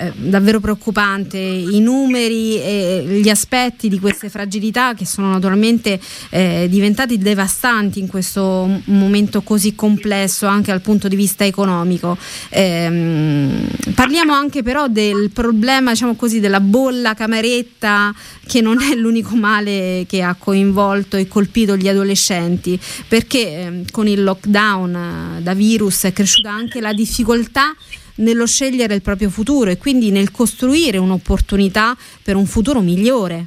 eh, 0.00 0.12
davvero 0.16 0.60
preoccupante, 0.60 1.36
i 1.36 1.78
numeri 1.80 2.58
e 2.58 3.04
gli 3.22 3.28
aspetti 3.28 3.90
di 3.90 3.98
queste 3.98 4.30
fragilità 4.30 4.94
che 4.94 5.04
sono 5.04 5.30
naturalmente 5.30 6.00
eh, 6.30 6.66
diventati 6.70 7.18
devastanti 7.18 7.98
in 7.98 8.06
questo 8.06 8.80
momento 8.84 9.42
così 9.42 9.74
complesso 9.74 10.46
anche 10.46 10.70
dal 10.70 10.80
punto 10.80 11.06
di 11.06 11.16
vista 11.16 11.44
economico. 11.44 12.16
Eh, 12.48 13.66
parliamo 13.94 14.32
anche 14.32 14.62
però 14.62 14.88
del 14.88 15.30
problema, 15.34 15.90
diciamo 15.90 16.14
così, 16.14 16.40
della 16.40 16.60
bolla 16.60 17.12
cameretta 17.12 18.14
che 18.46 18.62
non 18.62 18.80
è 18.80 18.94
l'unico 18.94 19.36
male 19.36 20.06
che 20.08 20.22
ha 20.22 20.34
coinvolto 20.38 21.18
e 21.18 21.28
colpito 21.28 21.76
gli 21.76 21.88
adolescenti, 21.88 22.80
perché 23.06 23.38
eh, 23.38 23.84
con 23.90 24.08
il 24.08 24.22
lockdown 24.22 24.94
eh, 25.36 25.42
da 25.42 25.52
virus 25.52 26.04
è 26.04 26.12
cresciuta 26.14 26.50
anche 26.50 26.80
la 26.80 26.94
difficoltà 26.94 27.74
nello 28.20 28.46
scegliere 28.46 28.94
il 28.94 29.02
proprio 29.02 29.28
futuro 29.28 29.70
e 29.70 29.76
quindi 29.76 30.10
nel 30.10 30.30
costruire 30.30 30.98
un'opportunità 30.98 31.96
per 32.22 32.36
un 32.36 32.46
futuro 32.46 32.80
migliore. 32.80 33.46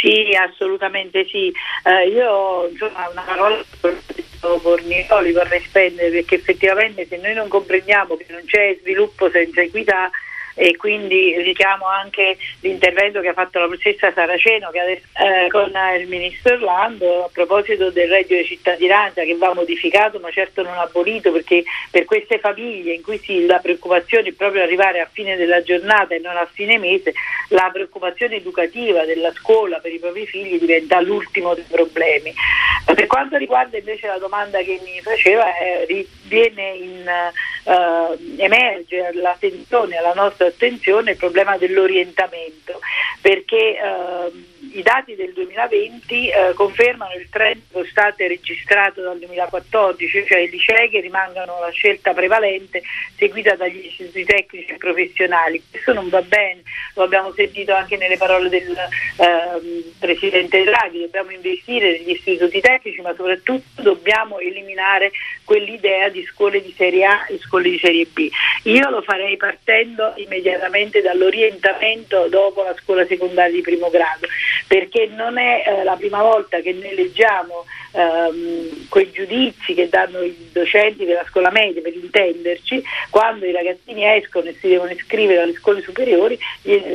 Sì, 0.00 0.34
assolutamente 0.34 1.26
sì. 1.28 1.52
Eh, 1.84 2.08
io 2.08 2.68
insomma 2.70 3.08
una 3.10 3.22
parola 3.22 3.62
Bornioli 4.62 5.32
vorrei 5.32 5.60
spendere 5.60 6.10
perché 6.10 6.36
effettivamente 6.36 7.06
se 7.06 7.18
noi 7.18 7.34
non 7.34 7.48
comprendiamo 7.48 8.16
che 8.16 8.26
non 8.30 8.42
c'è 8.46 8.78
sviluppo 8.80 9.28
senza 9.30 9.60
equità 9.60 10.10
e 10.54 10.76
quindi 10.76 11.40
richiamo 11.42 11.86
anche 11.86 12.36
l'intervento 12.60 13.20
che 13.20 13.28
ha 13.28 13.32
fatto 13.32 13.58
la 13.58 13.68
stessa 13.78 14.12
Saraceno 14.12 14.68
adesso, 14.68 15.06
eh, 15.18 15.48
con 15.48 15.72
il 15.98 16.08
ministro 16.08 16.54
Orlando 16.54 17.24
a 17.24 17.30
proposito 17.32 17.90
del 17.90 18.08
reddito 18.08 18.34
di 18.34 18.44
cittadinanza 18.44 19.22
che 19.22 19.36
va 19.36 19.54
modificato 19.54 20.18
ma 20.18 20.30
certo 20.30 20.62
non 20.62 20.76
abolito 20.76 21.32
perché 21.32 21.64
per 21.90 22.04
queste 22.04 22.38
famiglie 22.38 22.94
in 22.94 23.02
cui 23.02 23.18
sì, 23.18 23.46
la 23.46 23.58
preoccupazione 23.58 24.28
è 24.28 24.32
proprio 24.32 24.62
arrivare 24.62 25.00
a 25.00 25.08
fine 25.10 25.36
della 25.36 25.62
giornata 25.62 26.14
e 26.14 26.18
non 26.18 26.36
a 26.36 26.48
fine 26.50 26.78
mese, 26.78 27.12
la 27.48 27.70
preoccupazione 27.72 28.36
educativa 28.36 29.04
della 29.04 29.32
scuola 29.32 29.78
per 29.78 29.92
i 29.92 29.98
propri 29.98 30.26
figli 30.26 30.58
diventa 30.58 31.00
l'ultimo 31.00 31.54
dei 31.54 31.64
problemi. 31.68 32.32
Per 32.84 33.06
quanto 33.06 33.36
riguarda 33.36 33.78
invece 33.78 34.06
la 34.06 34.18
domanda 34.18 34.58
che 34.58 34.80
mi 34.82 35.00
faceva, 35.00 35.46
eh, 35.58 36.06
viene 36.24 36.68
in, 36.74 37.10
eh, 37.70 38.42
emerge 38.42 39.06
alla 39.06 40.12
nostra 40.14 40.46
attenzione 40.46 41.12
il 41.12 41.16
problema 41.16 41.56
dell'orientamento, 41.56 42.80
perché 43.20 43.78
eh, 43.78 44.30
i 44.72 44.82
dati 44.82 45.14
del 45.14 45.32
2020 45.32 46.28
eh, 46.28 46.52
confermano 46.54 47.12
il 47.14 47.28
trend 47.30 47.62
costante 47.70 48.26
registrato 48.26 49.02
dal 49.02 49.18
2014, 49.18 50.26
cioè 50.26 50.38
i 50.38 50.50
licei 50.50 50.88
che 50.88 51.00
rimangono 51.00 51.60
la 51.60 51.70
scelta 51.70 52.12
prevalente 52.12 52.82
seguita 53.16 53.54
dagli 53.54 53.86
istituti 53.86 54.24
tecnici 54.24 54.72
e 54.72 54.76
professionali. 54.76 55.62
Questo 55.70 55.92
non 55.92 56.08
va 56.08 56.22
bene, 56.22 56.62
lo 56.94 57.04
abbiamo 57.04 57.32
sentito 57.32 57.72
anche 57.72 57.96
nelle 57.96 58.16
parole 58.16 58.48
del 58.48 58.70
eh, 58.70 59.92
Presidente 59.98 60.64
Draghi, 60.64 61.00
dobbiamo 61.00 61.30
investire 61.30 61.92
negli 61.92 62.10
istituti 62.10 62.60
tecnici 62.60 63.00
ma 63.00 63.14
soprattutto 63.14 63.82
dobbiamo 63.82 64.38
eliminare 64.38 65.12
quell'idea 65.44 66.08
di 66.08 66.24
scuole 66.24 66.62
di 66.62 66.72
serie 66.76 67.04
A 67.04 67.26
e 67.28 67.38
scuole 67.38 67.59
di 67.68 67.78
serie 67.78 68.06
B. 68.06 68.28
Io 68.64 68.88
lo 68.90 69.02
farei 69.02 69.36
partendo 69.36 70.12
immediatamente 70.16 71.00
dall'orientamento 71.02 72.28
dopo 72.28 72.62
la 72.62 72.74
scuola 72.74 73.04
secondaria 73.06 73.54
di 73.54 73.60
primo 73.60 73.90
grado 73.90 74.26
perché 74.66 75.08
non 75.14 75.38
è 75.38 75.64
eh, 75.66 75.84
la 75.84 75.96
prima 75.96 76.22
volta 76.22 76.60
che 76.60 76.72
noi 76.72 76.94
leggiamo 76.94 77.64
ehm, 77.92 78.88
quei 78.88 79.10
giudizi 79.10 79.74
che 79.74 79.88
danno 79.88 80.22
i 80.22 80.48
docenti 80.52 81.04
della 81.04 81.24
scuola 81.28 81.50
media 81.50 81.80
per 81.80 81.94
intenderci, 81.94 82.82
quando 83.10 83.46
i 83.46 83.52
ragazzini 83.52 84.04
escono 84.16 84.48
e 84.48 84.56
si 84.60 84.68
devono 84.68 84.90
iscrivere 84.90 85.42
alle 85.42 85.54
scuole 85.54 85.82
superiori, 85.82 86.38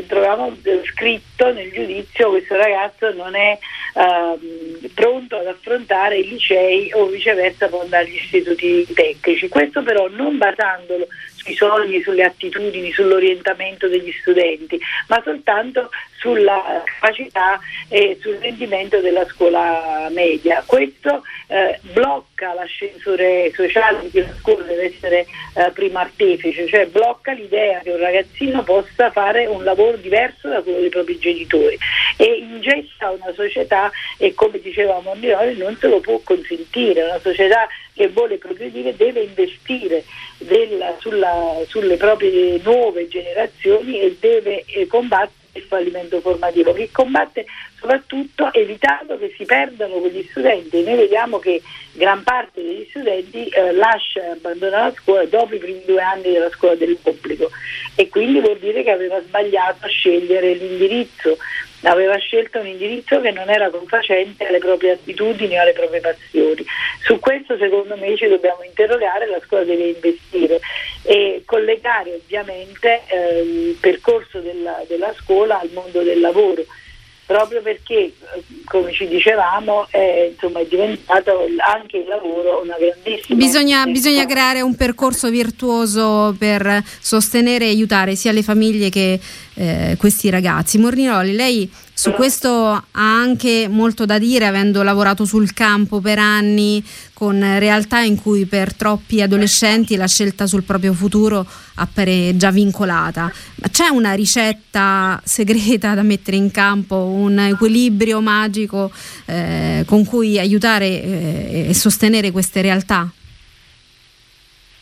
troviamo 0.08 0.56
scritto 0.86 1.52
nel 1.52 1.72
giudizio 1.72 2.30
questo 2.30 2.56
ragazzo 2.56 3.14
non 3.14 3.36
è 3.36 3.58
ehm, 3.96 4.90
pronto 4.94 5.38
ad 5.38 5.48
affrontare 5.48 6.18
i 6.18 6.28
licei 6.28 6.92
o 6.94 7.06
viceversa 7.08 7.68
può 7.68 7.82
andare 7.82 8.06
agli 8.06 8.16
istituti 8.16 8.86
tecnici. 8.94 9.48
Questo 9.48 9.84
però 9.84 10.08
non 10.10 10.38
basandolo 10.38 11.08
sui 11.46 11.56
sogni, 11.56 12.02
sulle 12.02 12.24
attitudini, 12.24 12.92
sull'orientamento 12.92 13.88
degli 13.88 14.12
studenti, 14.20 14.80
ma 15.08 15.22
soltanto 15.24 15.90
sulla 16.18 16.84
capacità 16.84 17.60
e 17.88 18.18
sul 18.20 18.38
rendimento 18.42 19.00
della 19.00 19.26
scuola 19.28 20.08
media. 20.12 20.64
Questo 20.66 21.22
eh, 21.48 21.80
blocca 21.94 22.35
l'ascensore 22.54 23.52
sociale 23.54 24.02
di 24.02 24.10
cui 24.12 24.22
la 24.22 24.34
scuola 24.38 24.64
deve 24.64 24.94
essere 24.94 25.26
eh, 25.56 25.72
prima 25.74 26.02
artefice, 26.02 26.68
cioè 26.68 26.88
blocca 26.88 27.32
l'idea 27.32 27.80
che 27.80 27.92
un 27.92 28.00
ragazzino 28.00 28.64
possa 28.64 29.10
fare 29.12 29.46
un 29.46 29.64
lavoro 29.64 29.98
diverso 29.98 30.50
da 30.50 30.62
quello 30.62 30.80
dei 30.80 30.90
propri 30.90 31.18
genitori 31.18 31.78
e 32.18 32.26
ingessa 32.26 33.10
una 33.10 33.34
società 33.34 33.90
e 34.18 34.34
come 34.34 34.60
diceva 34.60 35.00
Mondiroli 35.00 35.58
non 35.58 35.78
se 35.78 35.88
lo 35.88 36.00
può 36.00 36.20
consentire, 36.24 37.04
una 37.04 37.20
società 37.20 37.68
che 37.94 38.10
vuole 38.10 38.38
progredire 38.38 38.96
deve 38.96 39.22
investire 39.22 40.04
della, 40.38 40.94
sulla, 41.00 41.62
sulle 41.68 41.96
proprie 41.96 42.60
nuove 42.64 43.08
generazioni 43.08 44.02
e 44.02 44.18
deve 44.20 44.66
eh, 44.66 44.86
combattere 44.88 45.44
il 45.56 45.64
fallimento 45.64 46.20
formativo, 46.22 46.74
che 46.74 46.90
combatte 46.92 47.46
soprattutto 47.80 48.52
evitando 48.54 49.18
che 49.18 49.34
si 49.38 49.46
perdano 49.46 49.96
quegli 49.96 50.26
studenti. 50.30 50.84
Noi 50.84 50.98
vediamo 50.98 51.40
che 51.40 51.62
gran 51.94 52.24
parte 52.24 52.62
degli 52.62 52.86
studenti 52.90 53.48
eh, 53.48 53.72
lascia 53.74 54.22
e 54.22 54.30
abbandona 54.32 54.84
la 54.84 54.94
scuola 54.96 55.26
dopo 55.26 55.56
i 55.56 55.60
primi 55.60 55.82
due 55.86 56.02
anni 56.02 56.24
della 56.24 56.50
scuola 56.50 56.76
del 56.76 56.98
pubblico 57.02 57.50
e 57.96 58.10
quindi 58.10 58.40
vuol 58.42 58.58
dire 58.58 58.84
che 58.84 58.92
aveva 58.92 59.22
sbagliato 59.22 59.86
a 59.86 59.90
scegliere 59.90 60.54
l'indirizzo 60.54 61.38
aveva 61.86 62.18
scelto 62.18 62.60
un 62.60 62.68
indirizzo 62.68 63.22
che 63.22 63.32
non 63.32 63.50
era 63.50 63.70
confacente 63.70 64.46
alle 64.46 64.60
proprie 64.60 64.92
attitudini 64.92 65.58
o 65.58 65.62
alle 65.62 65.74
proprie 65.74 66.02
passioni. 66.02 66.66
Su 67.04 67.20
questo 67.20 67.58
secondo 67.58 67.96
me 67.98 68.16
ci 68.16 68.28
dobbiamo 68.28 68.64
interrogare, 68.64 69.28
la 69.28 69.40
scuola 69.44 69.64
deve 69.64 69.90
investire 69.90 70.60
e 71.04 71.44
collegare 71.46 72.14
ovviamente 72.16 73.02
eh, 73.08 73.40
il 73.42 73.78
percorso 73.80 74.40
della, 74.40 74.84
della 74.88 75.14
scuola 75.20 75.60
al 75.60 75.70
mondo 75.74 76.02
del 76.02 76.20
lavoro 76.20 76.64
proprio 77.26 77.62
perché, 77.62 78.14
come 78.66 78.94
ci 78.94 79.08
dicevamo, 79.08 79.88
è, 79.90 80.30
insomma, 80.32 80.60
è 80.60 80.66
diventato 80.66 81.48
anche 81.58 81.98
il 81.98 82.08
lavoro 82.08 82.62
una 82.62 82.76
grandissima... 82.78 83.38
Bisogna, 83.38 83.86
bisogna, 83.86 84.26
creare 84.26 84.62
un 84.62 84.76
percorso 84.76 85.30
virtuoso 85.30 86.36
per 86.38 86.84
sostenere 87.00 87.66
e 87.66 87.70
aiutare 87.70 88.16
sia 88.16 88.32
le 88.32 88.44
famiglie 88.44 88.90
che 88.90 89.20
eh, 89.56 89.96
questi 89.98 90.30
ragazzi. 90.30 90.78
Morniroli, 90.78 91.34
lei 91.34 91.70
su 91.98 92.12
questo 92.12 92.72
ha 92.72 92.84
anche 92.92 93.68
molto 93.70 94.06
da 94.06 94.20
dire, 94.20 94.46
avendo 94.46 94.84
lavorato 94.84 95.24
sul 95.26 95.54
campo 95.54 96.02
per 96.02 96.20
anni 96.20 96.84
con 97.14 97.40
realtà 97.58 98.02
in 98.02 98.22
cui 98.22 98.46
per 98.46 98.74
troppi 98.74 99.22
adolescenti 99.22 99.96
la 99.96 100.08
scelta 100.08 100.46
sul 100.46 100.64
proprio 100.64 100.94
futuro 100.94 101.48
appare 101.76 102.36
già 102.36 102.52
vincolata. 102.52 103.32
Ma 103.56 103.70
c'è 103.70 103.88
una 103.88 104.14
ricetta 104.14 105.22
segreta 105.24 105.96
da 105.96 106.04
mettere 106.04 106.36
in 106.36 106.52
campo, 106.52 106.96
un 106.96 107.40
equilibrio 107.40 108.20
magico 108.20 108.92
eh, 109.26 109.84
con 109.88 110.04
cui 110.04 110.38
aiutare 110.38 110.86
eh, 110.86 111.66
e 111.70 111.74
sostenere 111.74 112.32
queste 112.32 112.62
realtà? 112.62 113.10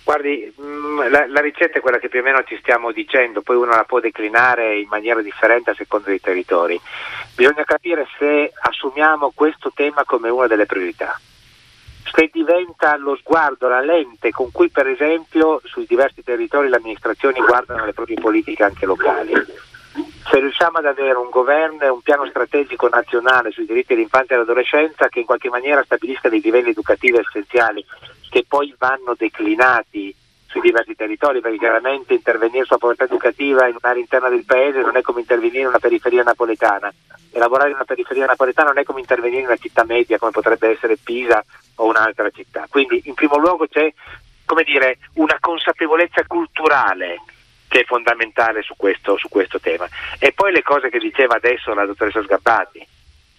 Guardi, 0.03 0.53
mm, 0.59 1.09
la, 1.09 1.25
la, 1.27 1.39
ricetta 1.39 1.77
è 1.77 1.81
quella 1.81 1.97
che 1.97 2.09
più 2.09 2.19
o 2.19 2.23
meno 2.23 2.43
ci 2.43 2.57
stiamo 2.59 2.91
dicendo, 2.91 3.41
poi 3.41 3.55
uno 3.55 3.71
la 3.71 3.85
può 3.85 4.01
declinare 4.01 4.77
in 4.77 4.87
maniera 4.89 5.21
differente 5.21 5.69
a 5.69 5.75
seconda 5.75 6.09
dei 6.09 6.19
territori. 6.19 6.79
Bisogna 7.35 7.63
capire 7.63 8.05
se 8.17 8.51
assumiamo 8.53 9.31
questo 9.33 9.71
tema 9.73 10.03
come 10.03 10.29
una 10.29 10.47
delle 10.47 10.65
priorità, 10.65 11.17
se 12.13 12.29
diventa 12.31 12.97
lo 12.97 13.15
sguardo, 13.15 13.69
la 13.69 13.79
lente 13.79 14.31
con 14.31 14.51
cui 14.51 14.69
per 14.69 14.87
esempio 14.87 15.61
sui 15.63 15.85
diversi 15.87 16.21
territori 16.21 16.67
le 16.67 16.75
amministrazioni 16.75 17.39
guardano 17.39 17.85
le 17.85 17.93
proprie 17.93 18.19
politiche 18.19 18.63
anche 18.63 18.85
locali. 18.85 19.33
Se 20.25 20.39
riusciamo 20.39 20.79
ad 20.79 20.85
avere 20.85 21.17
un 21.17 21.29
governo 21.29 21.81
e 21.81 21.89
un 21.89 22.01
piano 22.01 22.25
strategico 22.27 22.89
nazionale 22.89 23.51
sui 23.51 23.65
diritti 23.65 23.93
dell'infanzia 23.93 24.35
e 24.35 24.39
dell'adolescenza 24.39 25.07
che 25.07 25.19
in 25.19 25.25
qualche 25.25 25.49
maniera 25.49 25.83
stabilisca 25.83 26.29
dei 26.29 26.41
livelli 26.41 26.69
educativi 26.69 27.17
essenziali 27.17 27.85
che 28.33 28.45
poi 28.47 28.73
vanno 28.79 29.13
declinati 29.15 30.11
sui 30.47 30.61
diversi 30.61 30.95
territori, 30.95 31.39
perché 31.39 31.59
chiaramente 31.59 32.15
intervenire 32.15 32.65
sulla 32.65 32.79
povertà 32.79 33.03
educativa 33.03 33.67
in 33.67 33.75
un'area 33.79 34.01
interna 34.01 34.29
del 34.29 34.43
paese 34.43 34.81
non 34.81 34.97
è 34.97 35.01
come 35.01 35.19
intervenire 35.19 35.59
in 35.59 35.67
una 35.67 35.77
periferia 35.77 36.23
napoletana 36.23 36.91
e 37.31 37.37
lavorare 37.37 37.69
in 37.69 37.75
una 37.75 37.85
periferia 37.85 38.25
napoletana 38.25 38.69
non 38.69 38.79
è 38.79 38.83
come 38.83 39.01
intervenire 39.01 39.41
in 39.41 39.45
una 39.45 39.57
città 39.57 39.83
media 39.83 40.17
come 40.17 40.31
potrebbe 40.31 40.69
essere 40.69 40.97
Pisa 40.97 41.45
o 41.75 41.85
un'altra 41.85 42.31
città. 42.31 42.65
Quindi 42.67 43.03
in 43.05 43.13
primo 43.13 43.37
luogo 43.37 43.67
c'è 43.67 43.93
dire, 44.65 44.97
una 45.13 45.37
consapevolezza 45.39 46.25
culturale 46.25 47.21
che 47.67 47.81
è 47.81 47.85
fondamentale 47.85 48.63
su 48.63 48.73
questo, 48.75 49.15
su 49.17 49.29
questo 49.29 49.59
tema. 49.59 49.87
E 50.17 50.31
poi 50.33 50.51
le 50.51 50.63
cose 50.63 50.89
che 50.89 50.97
diceva 50.97 51.35
adesso 51.35 51.71
la 51.75 51.85
dottoressa 51.85 52.23
Sgabbati 52.23 52.87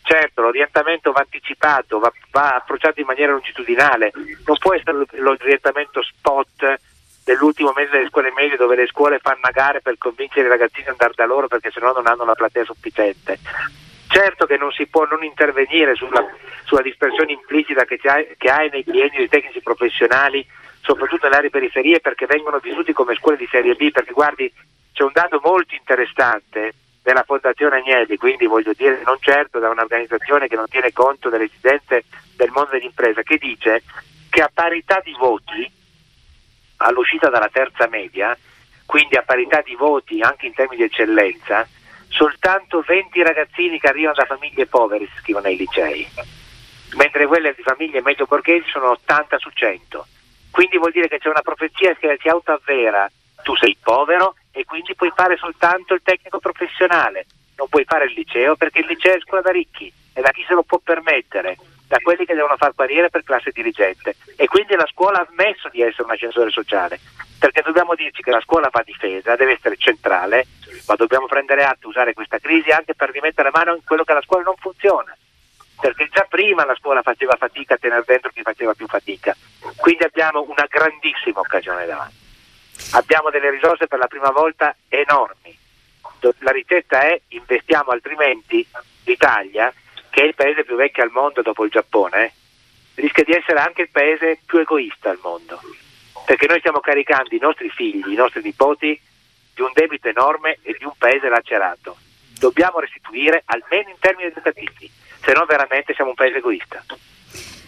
Certo, 0.06 0.42
l'orientamento 0.42 1.12
va 1.12 1.20
anticipato, 1.20 1.98
va, 1.98 2.12
va, 2.30 2.56
approcciato 2.56 3.00
in 3.00 3.06
maniera 3.06 3.32
longitudinale, 3.32 4.12
non 4.44 4.58
può 4.58 4.74
essere 4.74 5.06
l'orientamento 5.12 6.02
spot 6.02 6.78
dell'ultimo 7.24 7.72
mese 7.74 7.92
delle 7.92 8.08
scuole 8.08 8.30
medie 8.36 8.58
dove 8.58 8.76
le 8.76 8.86
scuole 8.86 9.18
fanno 9.18 9.40
a 9.40 9.50
gare 9.50 9.80
per 9.80 9.96
convincere 9.96 10.44
i 10.44 10.50
ragazzini 10.50 10.88
ad 10.88 10.90
andare 10.90 11.14
da 11.16 11.24
loro 11.24 11.48
perché 11.48 11.70
sennò 11.70 11.94
non 11.94 12.06
hanno 12.06 12.24
una 12.24 12.34
platea 12.34 12.64
sufficiente. 12.64 13.38
Certo 14.06 14.44
che 14.44 14.58
non 14.58 14.70
si 14.72 14.86
può 14.86 15.06
non 15.06 15.24
intervenire 15.24 15.94
sulla, 15.94 16.22
sulla 16.64 16.82
dispersione 16.82 17.32
implicita 17.32 17.86
che, 17.86 17.96
che 17.96 18.50
hai 18.50 18.68
nei 18.68 18.84
bienni 18.86 19.16
dei 19.16 19.28
tecnici 19.30 19.62
professionali, 19.62 20.46
soprattutto 20.82 21.24
nelle 21.24 21.38
aree 21.38 21.50
periferie, 21.50 22.00
perché 22.00 22.26
vengono 22.26 22.58
vissuti 22.58 22.92
come 22.92 23.14
scuole 23.14 23.38
di 23.38 23.48
serie 23.50 23.74
B, 23.74 23.90
perché 23.90 24.12
guardi, 24.12 24.52
c'è 24.92 25.02
un 25.02 25.12
dato 25.14 25.40
molto 25.42 25.74
interessante 25.74 26.74
della 27.04 27.22
Fondazione 27.22 27.76
Agnelli, 27.76 28.16
quindi 28.16 28.46
voglio 28.46 28.72
dire 28.72 29.02
non 29.04 29.18
certo 29.20 29.58
da 29.58 29.68
un'organizzazione 29.68 30.48
che 30.48 30.56
non 30.56 30.66
tiene 30.68 30.90
conto 30.90 31.28
delle 31.28 31.44
esigenze 31.44 32.04
del 32.34 32.50
mondo 32.50 32.70
dell'impresa, 32.70 33.22
che 33.22 33.36
dice 33.36 33.82
che 34.30 34.40
a 34.40 34.50
parità 34.52 35.02
di 35.04 35.14
voti 35.18 35.70
all'uscita 36.78 37.28
dalla 37.28 37.50
terza 37.52 37.86
media, 37.88 38.36
quindi 38.86 39.16
a 39.16 39.22
parità 39.22 39.60
di 39.60 39.74
voti 39.74 40.22
anche 40.22 40.46
in 40.46 40.54
termini 40.54 40.78
di 40.78 40.84
eccellenza, 40.84 41.68
soltanto 42.08 42.80
20 42.80 43.22
ragazzini 43.22 43.78
che 43.78 43.88
arrivano 43.88 44.14
da 44.14 44.24
famiglie 44.24 44.64
povere 44.64 45.04
si 45.04 45.12
iscrivono 45.16 45.46
ai 45.46 45.56
licei, 45.58 46.08
mentre 46.96 47.26
quelle 47.26 47.52
di 47.54 47.62
famiglie 47.62 48.00
medio 48.00 48.24
borghesi 48.24 48.70
sono 48.70 48.92
80 48.92 49.36
su 49.36 49.50
100. 49.50 50.06
Quindi 50.50 50.78
vuol 50.78 50.92
dire 50.92 51.08
che 51.08 51.18
c'è 51.18 51.28
una 51.28 51.42
profezia 51.42 51.94
che 51.96 52.16
si 52.18 52.28
autoavvera, 52.28 53.10
tu 53.42 53.54
sei 53.56 53.76
povero 53.78 54.36
e 54.56 54.64
quindi 54.64 54.94
puoi 54.94 55.12
fare 55.14 55.36
soltanto 55.36 55.94
il 55.94 56.00
tecnico 56.02 56.38
professionale, 56.38 57.26
non 57.56 57.68
puoi 57.68 57.84
fare 57.84 58.04
il 58.04 58.12
liceo 58.12 58.54
perché 58.54 58.78
il 58.78 58.86
liceo 58.86 59.16
è 59.16 59.20
scuola 59.20 59.42
da 59.42 59.50
ricchi 59.50 59.92
e 60.12 60.20
da 60.20 60.30
chi 60.30 60.44
se 60.46 60.54
lo 60.54 60.62
può 60.62 60.78
permettere, 60.78 61.58
da 61.88 61.98
quelli 61.98 62.24
che 62.24 62.34
devono 62.34 62.56
fare 62.56 62.72
carriera 62.76 63.08
per 63.08 63.24
classe 63.24 63.50
dirigente. 63.52 64.14
E 64.36 64.46
quindi 64.46 64.76
la 64.76 64.86
scuola 64.86 65.20
ha 65.20 65.28
smesso 65.28 65.68
di 65.68 65.82
essere 65.82 66.04
un 66.04 66.12
ascensore 66.12 66.50
sociale 66.50 67.00
perché 67.36 67.62
dobbiamo 67.62 67.94
dirci 67.94 68.22
che 68.22 68.30
la 68.30 68.40
scuola 68.40 68.68
va 68.70 68.82
difesa, 68.82 69.36
deve 69.36 69.52
essere 69.52 69.76
centrale, 69.76 70.46
ma 70.86 70.94
dobbiamo 70.94 71.26
prendere 71.26 71.64
atto 71.64 71.88
usare 71.88 72.14
questa 72.14 72.38
crisi 72.38 72.70
anche 72.70 72.94
per 72.94 73.10
rimettere 73.10 73.50
mano 73.52 73.74
in 73.74 73.84
quello 73.84 74.04
che 74.04 74.14
la 74.14 74.22
scuola 74.22 74.44
non 74.44 74.54
funziona. 74.56 75.14
Perché 75.78 76.08
già 76.10 76.24
prima 76.28 76.64
la 76.64 76.76
scuola 76.76 77.02
faceva 77.02 77.36
fatica 77.36 77.74
a 77.74 77.76
tenere 77.76 78.04
dentro 78.06 78.30
chi 78.30 78.40
faceva 78.40 78.72
più 78.72 78.86
fatica, 78.86 79.36
quindi 79.76 80.04
abbiamo 80.04 80.46
una 80.48 80.66
grandissima 80.68 81.40
occasione 81.40 81.84
davanti. 81.84 82.23
Abbiamo 82.92 83.30
delle 83.30 83.50
risorse 83.50 83.86
per 83.86 83.98
la 83.98 84.06
prima 84.06 84.30
volta 84.30 84.74
enormi. 84.88 85.56
La 86.38 86.52
ricetta 86.52 87.00
è 87.00 87.20
investiamo 87.28 87.90
altrimenti 87.90 88.66
l'Italia, 89.04 89.72
che 90.10 90.22
è 90.22 90.24
il 90.24 90.34
paese 90.34 90.64
più 90.64 90.76
vecchio 90.76 91.02
al 91.02 91.10
mondo 91.10 91.42
dopo 91.42 91.64
il 91.64 91.70
Giappone, 91.70 92.32
rischia 92.94 93.24
di 93.24 93.32
essere 93.32 93.58
anche 93.58 93.82
il 93.82 93.90
paese 93.90 94.38
più 94.46 94.58
egoista 94.58 95.10
al 95.10 95.18
mondo. 95.22 95.60
Perché 96.24 96.46
noi 96.46 96.60
stiamo 96.60 96.80
caricando 96.80 97.34
i 97.34 97.38
nostri 97.40 97.68
figli, 97.68 98.12
i 98.12 98.16
nostri 98.16 98.40
nipoti 98.42 98.98
di 99.54 99.60
un 99.60 99.70
debito 99.74 100.08
enorme 100.08 100.58
e 100.62 100.74
di 100.78 100.84
un 100.84 100.94
paese 100.96 101.28
lacerato. 101.28 101.96
Dobbiamo 102.38 102.78
restituire 102.78 103.42
almeno 103.46 103.90
in 103.90 103.98
termini 103.98 104.28
educativi, 104.28 104.90
se 105.22 105.32
no 105.32 105.44
veramente 105.44 105.94
siamo 105.94 106.10
un 106.10 106.16
paese 106.16 106.38
egoista. 106.38 106.82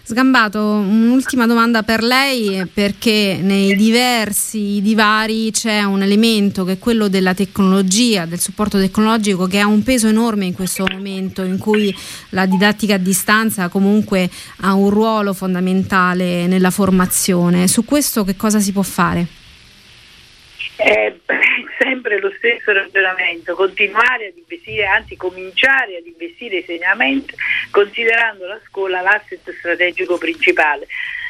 Sgambato, 0.09 0.61
un'ultima 0.61 1.49
domanda 1.49 1.83
per 1.83 2.01
lei 2.01 2.65
perché 2.73 3.41
nei 3.43 3.75
diversi 3.75 4.79
divari 4.81 5.51
c'è 5.51 5.83
un 5.83 6.01
elemento 6.01 6.63
che 6.63 6.75
è 6.75 6.79
quello 6.79 7.09
della 7.09 7.35
tecnologia, 7.35 8.25
del 8.25 8.39
supporto 8.39 8.79
tecnologico 8.79 9.49
che 9.49 9.59
ha 9.59 9.67
un 9.67 9.83
peso 9.83 10.07
enorme 10.07 10.45
in 10.45 10.53
questo 10.53 10.87
momento 10.89 11.43
in 11.43 11.59
cui 11.59 11.93
la 12.29 12.47
didattica 12.47 12.95
a 12.95 12.99
distanza 12.99 13.67
comunque 13.69 14.31
ha 14.59 14.75
un 14.75 14.91
ruolo 14.91 15.33
fondamentale 15.33 16.47
nella 16.47 16.71
formazione. 16.71 17.67
Su 17.67 17.85
questo 17.85 18.23
che 18.23 18.37
cosa 18.37 18.61
si 18.61 18.71
può 18.71 18.83
fare? 18.83 19.46
È 20.77 21.15
sempre 21.79 22.19
lo 22.21 22.33
stesso 22.37 22.73
ragionamento, 22.73 23.55
continuare 23.55 24.27
ad 24.27 24.37
investire, 24.37 24.87
anzi 24.87 25.17
cominciare 25.17 25.97
ad 25.97 26.07
investire 26.07 26.63
seriamente 26.65 27.35
considerando 27.71 28.47
la 28.47 28.61
scuola 28.67 29.01
l'asset 29.01 29.53
strategico 29.59 30.19
principale. 30.19 30.87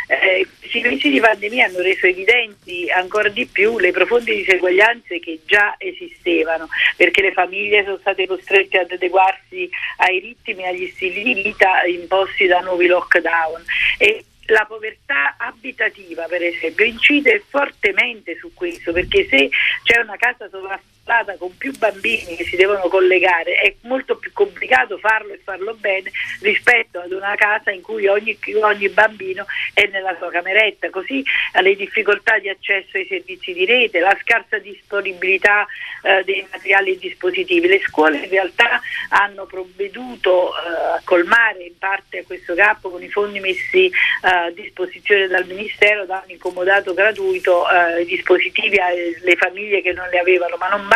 Eh, 0.09 0.47
questi 0.61 0.81
mesi 0.83 1.11
di 1.11 1.19
pandemia 1.19 1.67
hanno 1.67 1.81
reso 1.81 2.07
evidenti 2.07 2.89
ancora 2.91 3.29
di 3.29 3.45
più 3.47 3.79
le 3.79 3.91
profonde 3.91 4.37
diseguaglianze 4.37 5.19
che 5.19 5.41
già 5.45 5.75
esistevano, 5.79 6.69
perché 6.97 7.23
le 7.23 7.33
famiglie 7.33 7.83
sono 7.83 7.99
state 7.99 8.27
costrette 8.27 8.79
ad 8.79 8.93
adeguarsi 8.93 9.69
ai 9.97 10.21
ritmi 10.21 10.63
e 10.63 10.69
agli 10.69 10.93
stili 10.95 11.23
di 11.25 11.43
vita 11.43 11.83
imposti 11.85 12.47
da 12.47 12.61
nuovi 12.61 12.87
lockdown. 12.87 13.65
E 13.99 14.25
la 14.47 14.65
povertà 14.67 15.37
abitativa, 15.39 16.25
per 16.27 16.43
esempio, 16.43 16.85
incide 16.85 17.43
fortemente 17.49 18.37
su 18.37 18.53
questo, 18.55 18.93
perché 18.93 19.27
se 19.29 19.49
c'è 19.83 20.01
una 20.01 20.17
casa 20.17 20.49
sovraffollata 20.49 20.95
con 21.39 21.57
più 21.57 21.71
bambini 21.79 22.35
che 22.35 22.45
si 22.45 22.57
devono 22.57 22.89
collegare 22.89 23.55
è 23.55 23.75
molto 23.83 24.17
più 24.17 24.33
complicato 24.33 24.99
farlo 24.99 25.33
e 25.33 25.41
farlo 25.43 25.75
bene 25.75 26.11
rispetto 26.41 26.99
ad 26.99 27.13
una 27.13 27.37
casa 27.37 27.71
in 27.71 27.81
cui 27.81 28.09
ogni, 28.09 28.37
ogni 28.61 28.89
bambino 28.89 29.47
è 29.73 29.87
nella 29.87 30.17
sua 30.17 30.31
cameretta, 30.31 30.91
così 30.91 31.25
le 31.61 31.77
difficoltà 31.77 32.39
di 32.41 32.49
accesso 32.49 32.97
ai 32.97 33.07
servizi 33.07 33.53
di 33.53 33.65
rete, 33.65 34.01
la 34.01 34.17
scarsa 34.21 34.59
disponibilità 34.59 35.65
eh, 36.03 36.25
dei 36.25 36.45
materiali 36.51 36.93
e 36.93 36.99
dispositivi. 36.99 37.69
Le 37.69 37.81
scuole 37.81 38.19
in 38.19 38.29
realtà 38.29 38.81
hanno 39.11 39.47
provveduto 39.47 40.51
eh, 40.51 40.97
a 40.97 41.01
colmare 41.05 41.63
in 41.63 41.79
parte 41.79 42.25
questo 42.25 42.55
gap 42.55 42.83
con 42.83 43.03
i 43.03 43.09
fondi 43.09 43.39
messi 43.39 43.87
eh, 43.87 43.91
a 44.23 44.51
disposizione 44.51 45.29
dal 45.29 45.47
Ministero, 45.47 46.05
danno 46.05 46.25
incomodato 46.27 46.95
gratuito 46.95 47.65
eh, 47.71 48.03
i 48.03 48.07
dispositivi 48.07 48.79
alle 48.79 49.37
famiglie 49.37 49.83
che 49.83 49.93
non 49.93 50.09
li 50.09 50.19
avevano, 50.19 50.57
ma 50.57 50.69
non 50.69 50.81
basta 50.81 50.96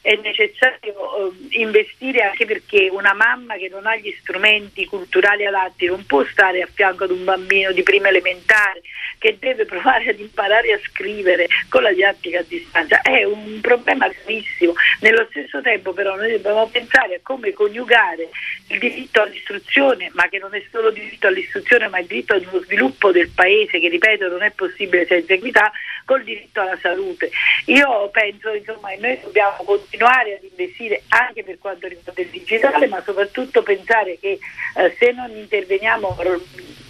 è 0.00 0.14
necessario 0.22 1.32
eh, 1.32 1.58
investire 1.60 2.22
anche 2.22 2.46
perché 2.46 2.88
una 2.90 3.14
mamma 3.14 3.56
che 3.56 3.68
non 3.68 3.86
ha 3.86 3.96
gli 3.96 4.14
strumenti 4.20 4.84
culturali 4.84 5.44
adatti 5.44 5.86
non 5.86 6.04
può 6.06 6.24
stare 6.24 6.62
a 6.62 6.68
fianco 6.72 7.04
ad 7.04 7.10
un 7.10 7.24
bambino 7.24 7.72
di 7.72 7.82
prima 7.82 8.08
elementare 8.08 8.80
che 9.18 9.36
deve 9.38 9.64
provare 9.64 10.10
ad 10.10 10.20
imparare 10.20 10.72
a 10.72 10.80
scrivere 10.82 11.48
con 11.68 11.82
la 11.82 11.92
didattica 11.92 12.38
a 12.38 12.44
distanza. 12.46 13.02
È 13.02 13.24
un 13.24 13.58
problema 13.60 14.08
gravissimo. 14.08 14.74
Nello 15.00 15.26
stesso 15.30 15.60
tempo 15.60 15.92
però 15.92 16.14
noi 16.16 16.30
dobbiamo 16.32 16.66
pensare 16.68 17.16
a 17.16 17.20
come 17.22 17.52
coniugare 17.52 18.28
il 18.68 18.78
diritto 18.78 19.22
all'istruzione, 19.22 20.10
ma 20.12 20.28
che 20.28 20.38
non 20.38 20.54
è 20.54 20.62
solo 20.70 20.90
diritto 20.90 21.26
all'istruzione, 21.26 21.88
ma 21.88 21.98
il 21.98 22.06
diritto 22.06 22.36
uno 22.36 22.62
sviluppo 22.62 23.10
del 23.10 23.30
paese, 23.30 23.80
che 23.80 23.88
ripeto 23.88 24.28
non 24.28 24.42
è 24.42 24.50
possibile 24.52 25.06
senza 25.06 25.32
equità, 25.32 25.72
col 26.04 26.22
diritto 26.22 26.60
alla 26.60 26.78
salute. 26.80 27.30
Io 27.66 28.08
penso 28.10 28.52
insomma, 28.54 28.90
che 28.90 28.98
noi 29.00 29.18
dobbiamo 29.20 29.56
continuare 29.64 29.87
ad 30.34 30.42
investire 30.42 31.02
anche 31.08 31.42
per 31.42 31.58
quanto 31.58 31.86
riguarda 31.88 32.20
il 32.20 32.28
digitale, 32.28 32.86
ma 32.86 33.02
soprattutto 33.02 33.62
pensare 33.62 34.18
che 34.18 34.38
eh, 34.76 34.96
se 34.98 35.12
non 35.12 35.30
interveniamo 35.30 36.16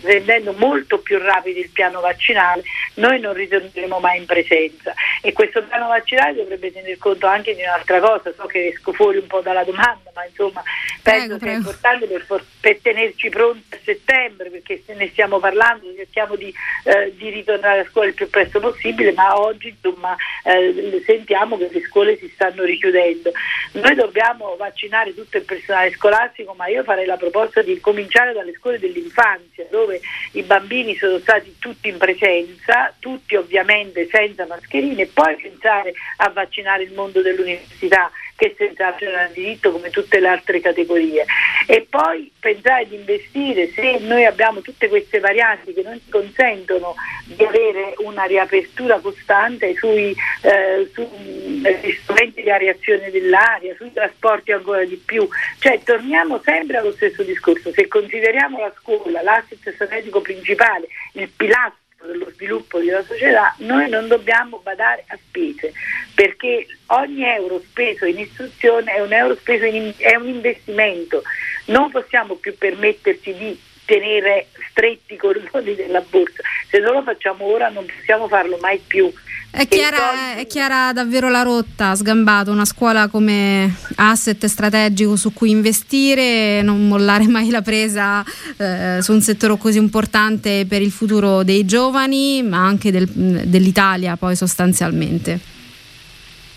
rendendo 0.03 0.53
molto 0.55 0.99
più 0.99 1.19
rapido 1.19 1.59
il 1.59 1.71
piano 1.71 2.01
vaccinale, 2.01 2.63
noi 2.95 3.21
non 3.21 3.33
ritorneremo 3.33 3.99
mai 3.99 4.19
in 4.19 4.27
presenza. 4.27 4.95
E 5.23 5.33
questo 5.33 5.63
piano 5.65 5.89
vaccinale 5.89 6.35
dovrebbe 6.35 6.73
tener 6.73 6.97
conto 6.99 7.27
anche 7.27 7.55
di 7.55 7.63
un'altra 7.63 8.01
cosa, 8.01 8.33
so 8.37 8.47
che 8.47 8.69
esco 8.69 8.93
fuori 8.93 9.19
un 9.19 9.27
po' 9.27 9.41
dalla 9.41 9.65
domanda, 9.65 10.11
ma 10.15 10.25
insomma 10.25 10.63
penso 11.03 11.03
prego, 11.03 11.39
sia 11.39 11.39
prego. 11.39 11.57
importante 11.57 12.07
per, 12.07 12.45
per, 12.61 12.79
tenerci 12.81 13.29
pronti 13.29 13.75
a 13.75 13.79
settembre, 13.83 14.51
perché 14.51 14.83
se 14.85 14.95
ne 14.95 15.09
stiamo 15.09 15.39
parlando, 15.39 15.87
cerchiamo 15.97 16.37
di, 16.37 16.53
eh, 16.85 17.13
di, 17.17 17.31
ritornare 17.31 17.81
a 17.81 17.87
scuola 17.89 18.09
il 18.09 18.15
più 18.15 18.29
presto 18.29 18.61
possibile, 18.61 19.13
ma 19.13 19.39
oggi 19.39 19.69
insomma 19.69 20.15
eh, 20.45 21.03
sentiamo 21.05 21.57
che 21.57 21.69
le 21.71 21.81
scuole 21.83 22.17
si 22.17 22.29
stanno 22.35 22.65
richiudendo. 22.65 23.33
Noi 23.73 23.95
dobbiamo 23.95 24.57
vaccinare 24.57 25.15
tutto 25.15 25.37
il 25.37 25.45
personale 25.45 25.91
scolastico, 25.93 26.55
ma 26.55 26.67
io 26.69 26.83
farei 26.83 27.07
la 27.07 27.17
proposta 27.17 27.63
di 27.63 27.79
cominciare 27.81 28.33
dalle 28.33 28.55
scuole 28.55 28.79
dell'infanzia, 28.79 29.67
dove 29.71 29.88
i 30.33 30.43
bambini 30.43 30.97
sono 30.97 31.19
stati 31.19 31.57
tutti 31.59 31.89
in 31.89 31.99
presenza, 31.99 32.93
tutti 32.99 33.37
ovviamente 33.37 34.09
senza 34.11 34.47
mascherine, 34.47 35.03
e 35.03 35.07
poi 35.07 35.37
pensare 35.37 35.93
a 36.19 36.29
vaccinare 36.31 36.83
il 36.83 36.93
mondo 36.93 37.23
dell'università 37.23 38.11
che 38.39 38.55
senz'altro 38.57 39.09
hanno 39.09 39.33
diritto 39.33 39.73
come 39.73 39.91
tutte 39.91 40.21
le 40.21 40.29
altre 40.29 40.61
categorie. 40.61 41.25
E 41.67 41.87
poi 41.91 42.31
pensare 42.39 42.87
di 42.87 42.95
investire, 42.95 43.69
se 43.73 43.99
noi 43.99 44.25
abbiamo 44.25 44.61
tutte 44.61 44.89
queste 44.89 45.19
varianti 45.19 45.75
che 45.75 45.83
non 45.83 46.01
ci 46.01 46.09
consentono 46.09 46.95
di 47.25 47.43
avere 47.43 47.95
una 47.99 48.23
riapertura 48.25 49.01
costante 49.01 49.75
sui, 49.75 50.15
eh, 50.43 50.89
sugli 50.93 51.93
strumenti 52.01 52.43
di 52.43 52.51
areazione 52.51 53.11
dell'aria, 53.11 53.75
sui 53.75 53.93
trasporti 53.93 54.53
ancora 54.53 54.85
di 54.85 55.03
più, 55.05 55.29
cioè 55.59 55.83
torniamo 55.83 56.41
sempre 56.45 56.77
allo 56.77 56.93
stesso 56.93 57.25
discorso, 57.25 57.73
se 57.73 57.89
consideriamo 57.89 58.61
la 58.61 58.73
scuola 58.79 59.21
l'asset 59.21 59.75
strategico 59.75 60.21
principale, 60.21 60.87
il 61.15 61.29
pilastro 61.29 61.87
dello 62.13 62.31
sviluppo 62.31 62.79
della 62.81 63.03
società, 63.05 63.55
noi 63.59 63.89
non 63.89 64.09
dobbiamo 64.09 64.61
badare 64.63 65.05
a 65.09 65.19
spese, 65.29 65.73
perché 66.15 66.67
ogni 66.87 67.25
euro 67.25 67.61
speso 67.61 68.07
in 68.07 68.19
istruzione 68.19 68.93
è 68.93 69.01
un 69.01 69.37
speso 69.37 69.65
in, 69.65 69.93
è 69.97 70.17
un 70.17 70.29
investimento. 70.29 71.23
Non 71.67 71.91
possiamo 71.91 72.35
più 72.35 72.57
permetterci 72.57 73.35
di 73.35 73.61
tenere 73.89 74.49
stretti 74.69 75.15
i 75.15 75.17
cordoni 75.17 75.75
della 75.75 76.03
borsa. 76.03 76.43
Se 76.71 76.79
non 76.79 76.93
lo 76.93 77.03
facciamo 77.03 77.47
ora 77.47 77.71
non 77.71 77.87
possiamo 77.87 78.29
farlo 78.29 78.59
mai 78.61 78.79
più. 78.87 79.11
È 79.51 79.67
chiara, 79.67 80.37
è 80.37 80.47
chiara, 80.47 80.93
davvero 80.93 81.31
la 81.31 81.41
rotta, 81.41 81.95
sgambato, 81.95 82.51
una 82.51 82.67
scuola 82.67 83.09
come 83.09 83.75
asset 83.97 84.45
strategico 84.45 85.17
su 85.17 85.33
cui 85.33 85.51
investire, 85.51 86.61
non 86.61 86.87
mollare 86.87 87.27
mai 87.27 87.49
la 87.49 87.63
presa 87.63 88.23
eh, 88.59 88.99
su 89.01 89.13
un 89.13 89.23
settore 89.23 89.57
così 89.57 89.79
importante 89.79 90.67
per 90.69 90.83
il 90.83 90.91
futuro 90.91 91.43
dei 91.45 91.65
giovani, 91.65 92.43
ma 92.43 92.67
anche 92.67 92.91
del, 92.91 93.09
dell'Italia 93.09 94.17
poi 94.17 94.37
sostanzialmente. 94.37 95.41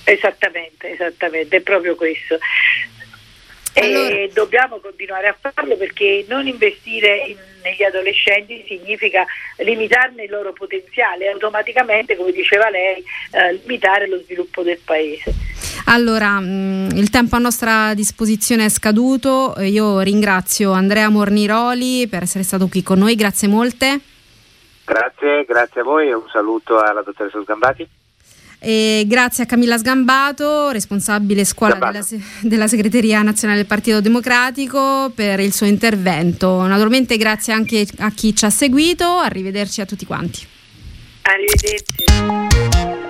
Esattamente, 0.04 0.91
esattamente, 0.91 1.58
è 1.58 1.62
proprio 1.62 1.96
questo. 1.96 2.38
Allora. 3.74 4.16
E 4.16 4.32
dobbiamo 4.34 4.80
continuare 4.80 5.28
a 5.28 5.36
farlo 5.40 5.78
perché 5.78 6.26
non 6.28 6.48
investire 6.48 7.18
in, 7.28 7.38
negli 7.64 7.84
adolescenti 7.84 8.64
significa 8.68 9.26
limitarne 9.58 10.24
il 10.24 10.30
loro 10.30 10.52
potenziale 10.52 11.26
e 11.26 11.30
automaticamente, 11.30 12.16
come 12.16 12.32
diceva 12.32 12.70
lei, 12.70 13.04
eh, 13.32 13.54
limitare 13.54 14.08
lo 14.08 14.20
sviluppo 14.24 14.62
del 14.64 14.80
paese. 14.84 15.34
Allora, 15.86 16.40
mh, 16.40 16.46
mm, 16.46 16.90
il 16.98 17.10
tempo 17.10 17.36
a 17.36 17.40
nostra 17.40 17.94
disposizione 17.94 18.66
è 18.66 18.70
scaduto, 18.70 19.56
io 19.60 20.02
ringrazio 20.02 20.72
Andrea 20.72 21.10
Morniroli 21.10 22.08
per 22.08 22.24
essere 22.24 22.44
stato 22.44 22.68
qui 22.68 22.84
con 22.84 23.00
noi, 23.00 23.16
grazie 23.16 23.48
molte. 23.48 24.00
Grazie, 24.84 25.46
grazie 25.46 25.82
a 25.82 25.84
voi 25.84 26.10
e 26.10 26.14
un 26.14 26.28
saluto 26.30 26.80
alla 26.80 27.02
dottoressa 27.02 27.42
Sgambati. 27.42 27.88
E 28.63 29.06
grazie 29.08 29.45
a 29.45 29.47
Camilla 29.47 29.76
Sgambato, 29.76 30.69
responsabile 30.69 31.45
scuola 31.45 31.74
della, 31.74 32.06
della, 32.41 32.67
segreteria 32.67 33.24
nazionale 33.24 33.58
del 33.58 33.67
Partito 33.67 34.02
Democratico, 34.02 35.12
per 35.15 35.39
il 35.39 35.52
suo 35.52 35.65
intervento. 35.65 36.62
Naturalmente 36.67 37.17
grazie 37.17 37.54
anche 37.54 37.88
a 37.97 38.12
chi 38.12 38.36
ci 38.36 38.45
ha 38.45 38.52
seguito, 38.52 39.17
arrivederci 39.17 39.82
a 39.82 39.86
tutti 39.86 40.06
quanti. 40.06 40.45
Arrivederci. 41.24 43.01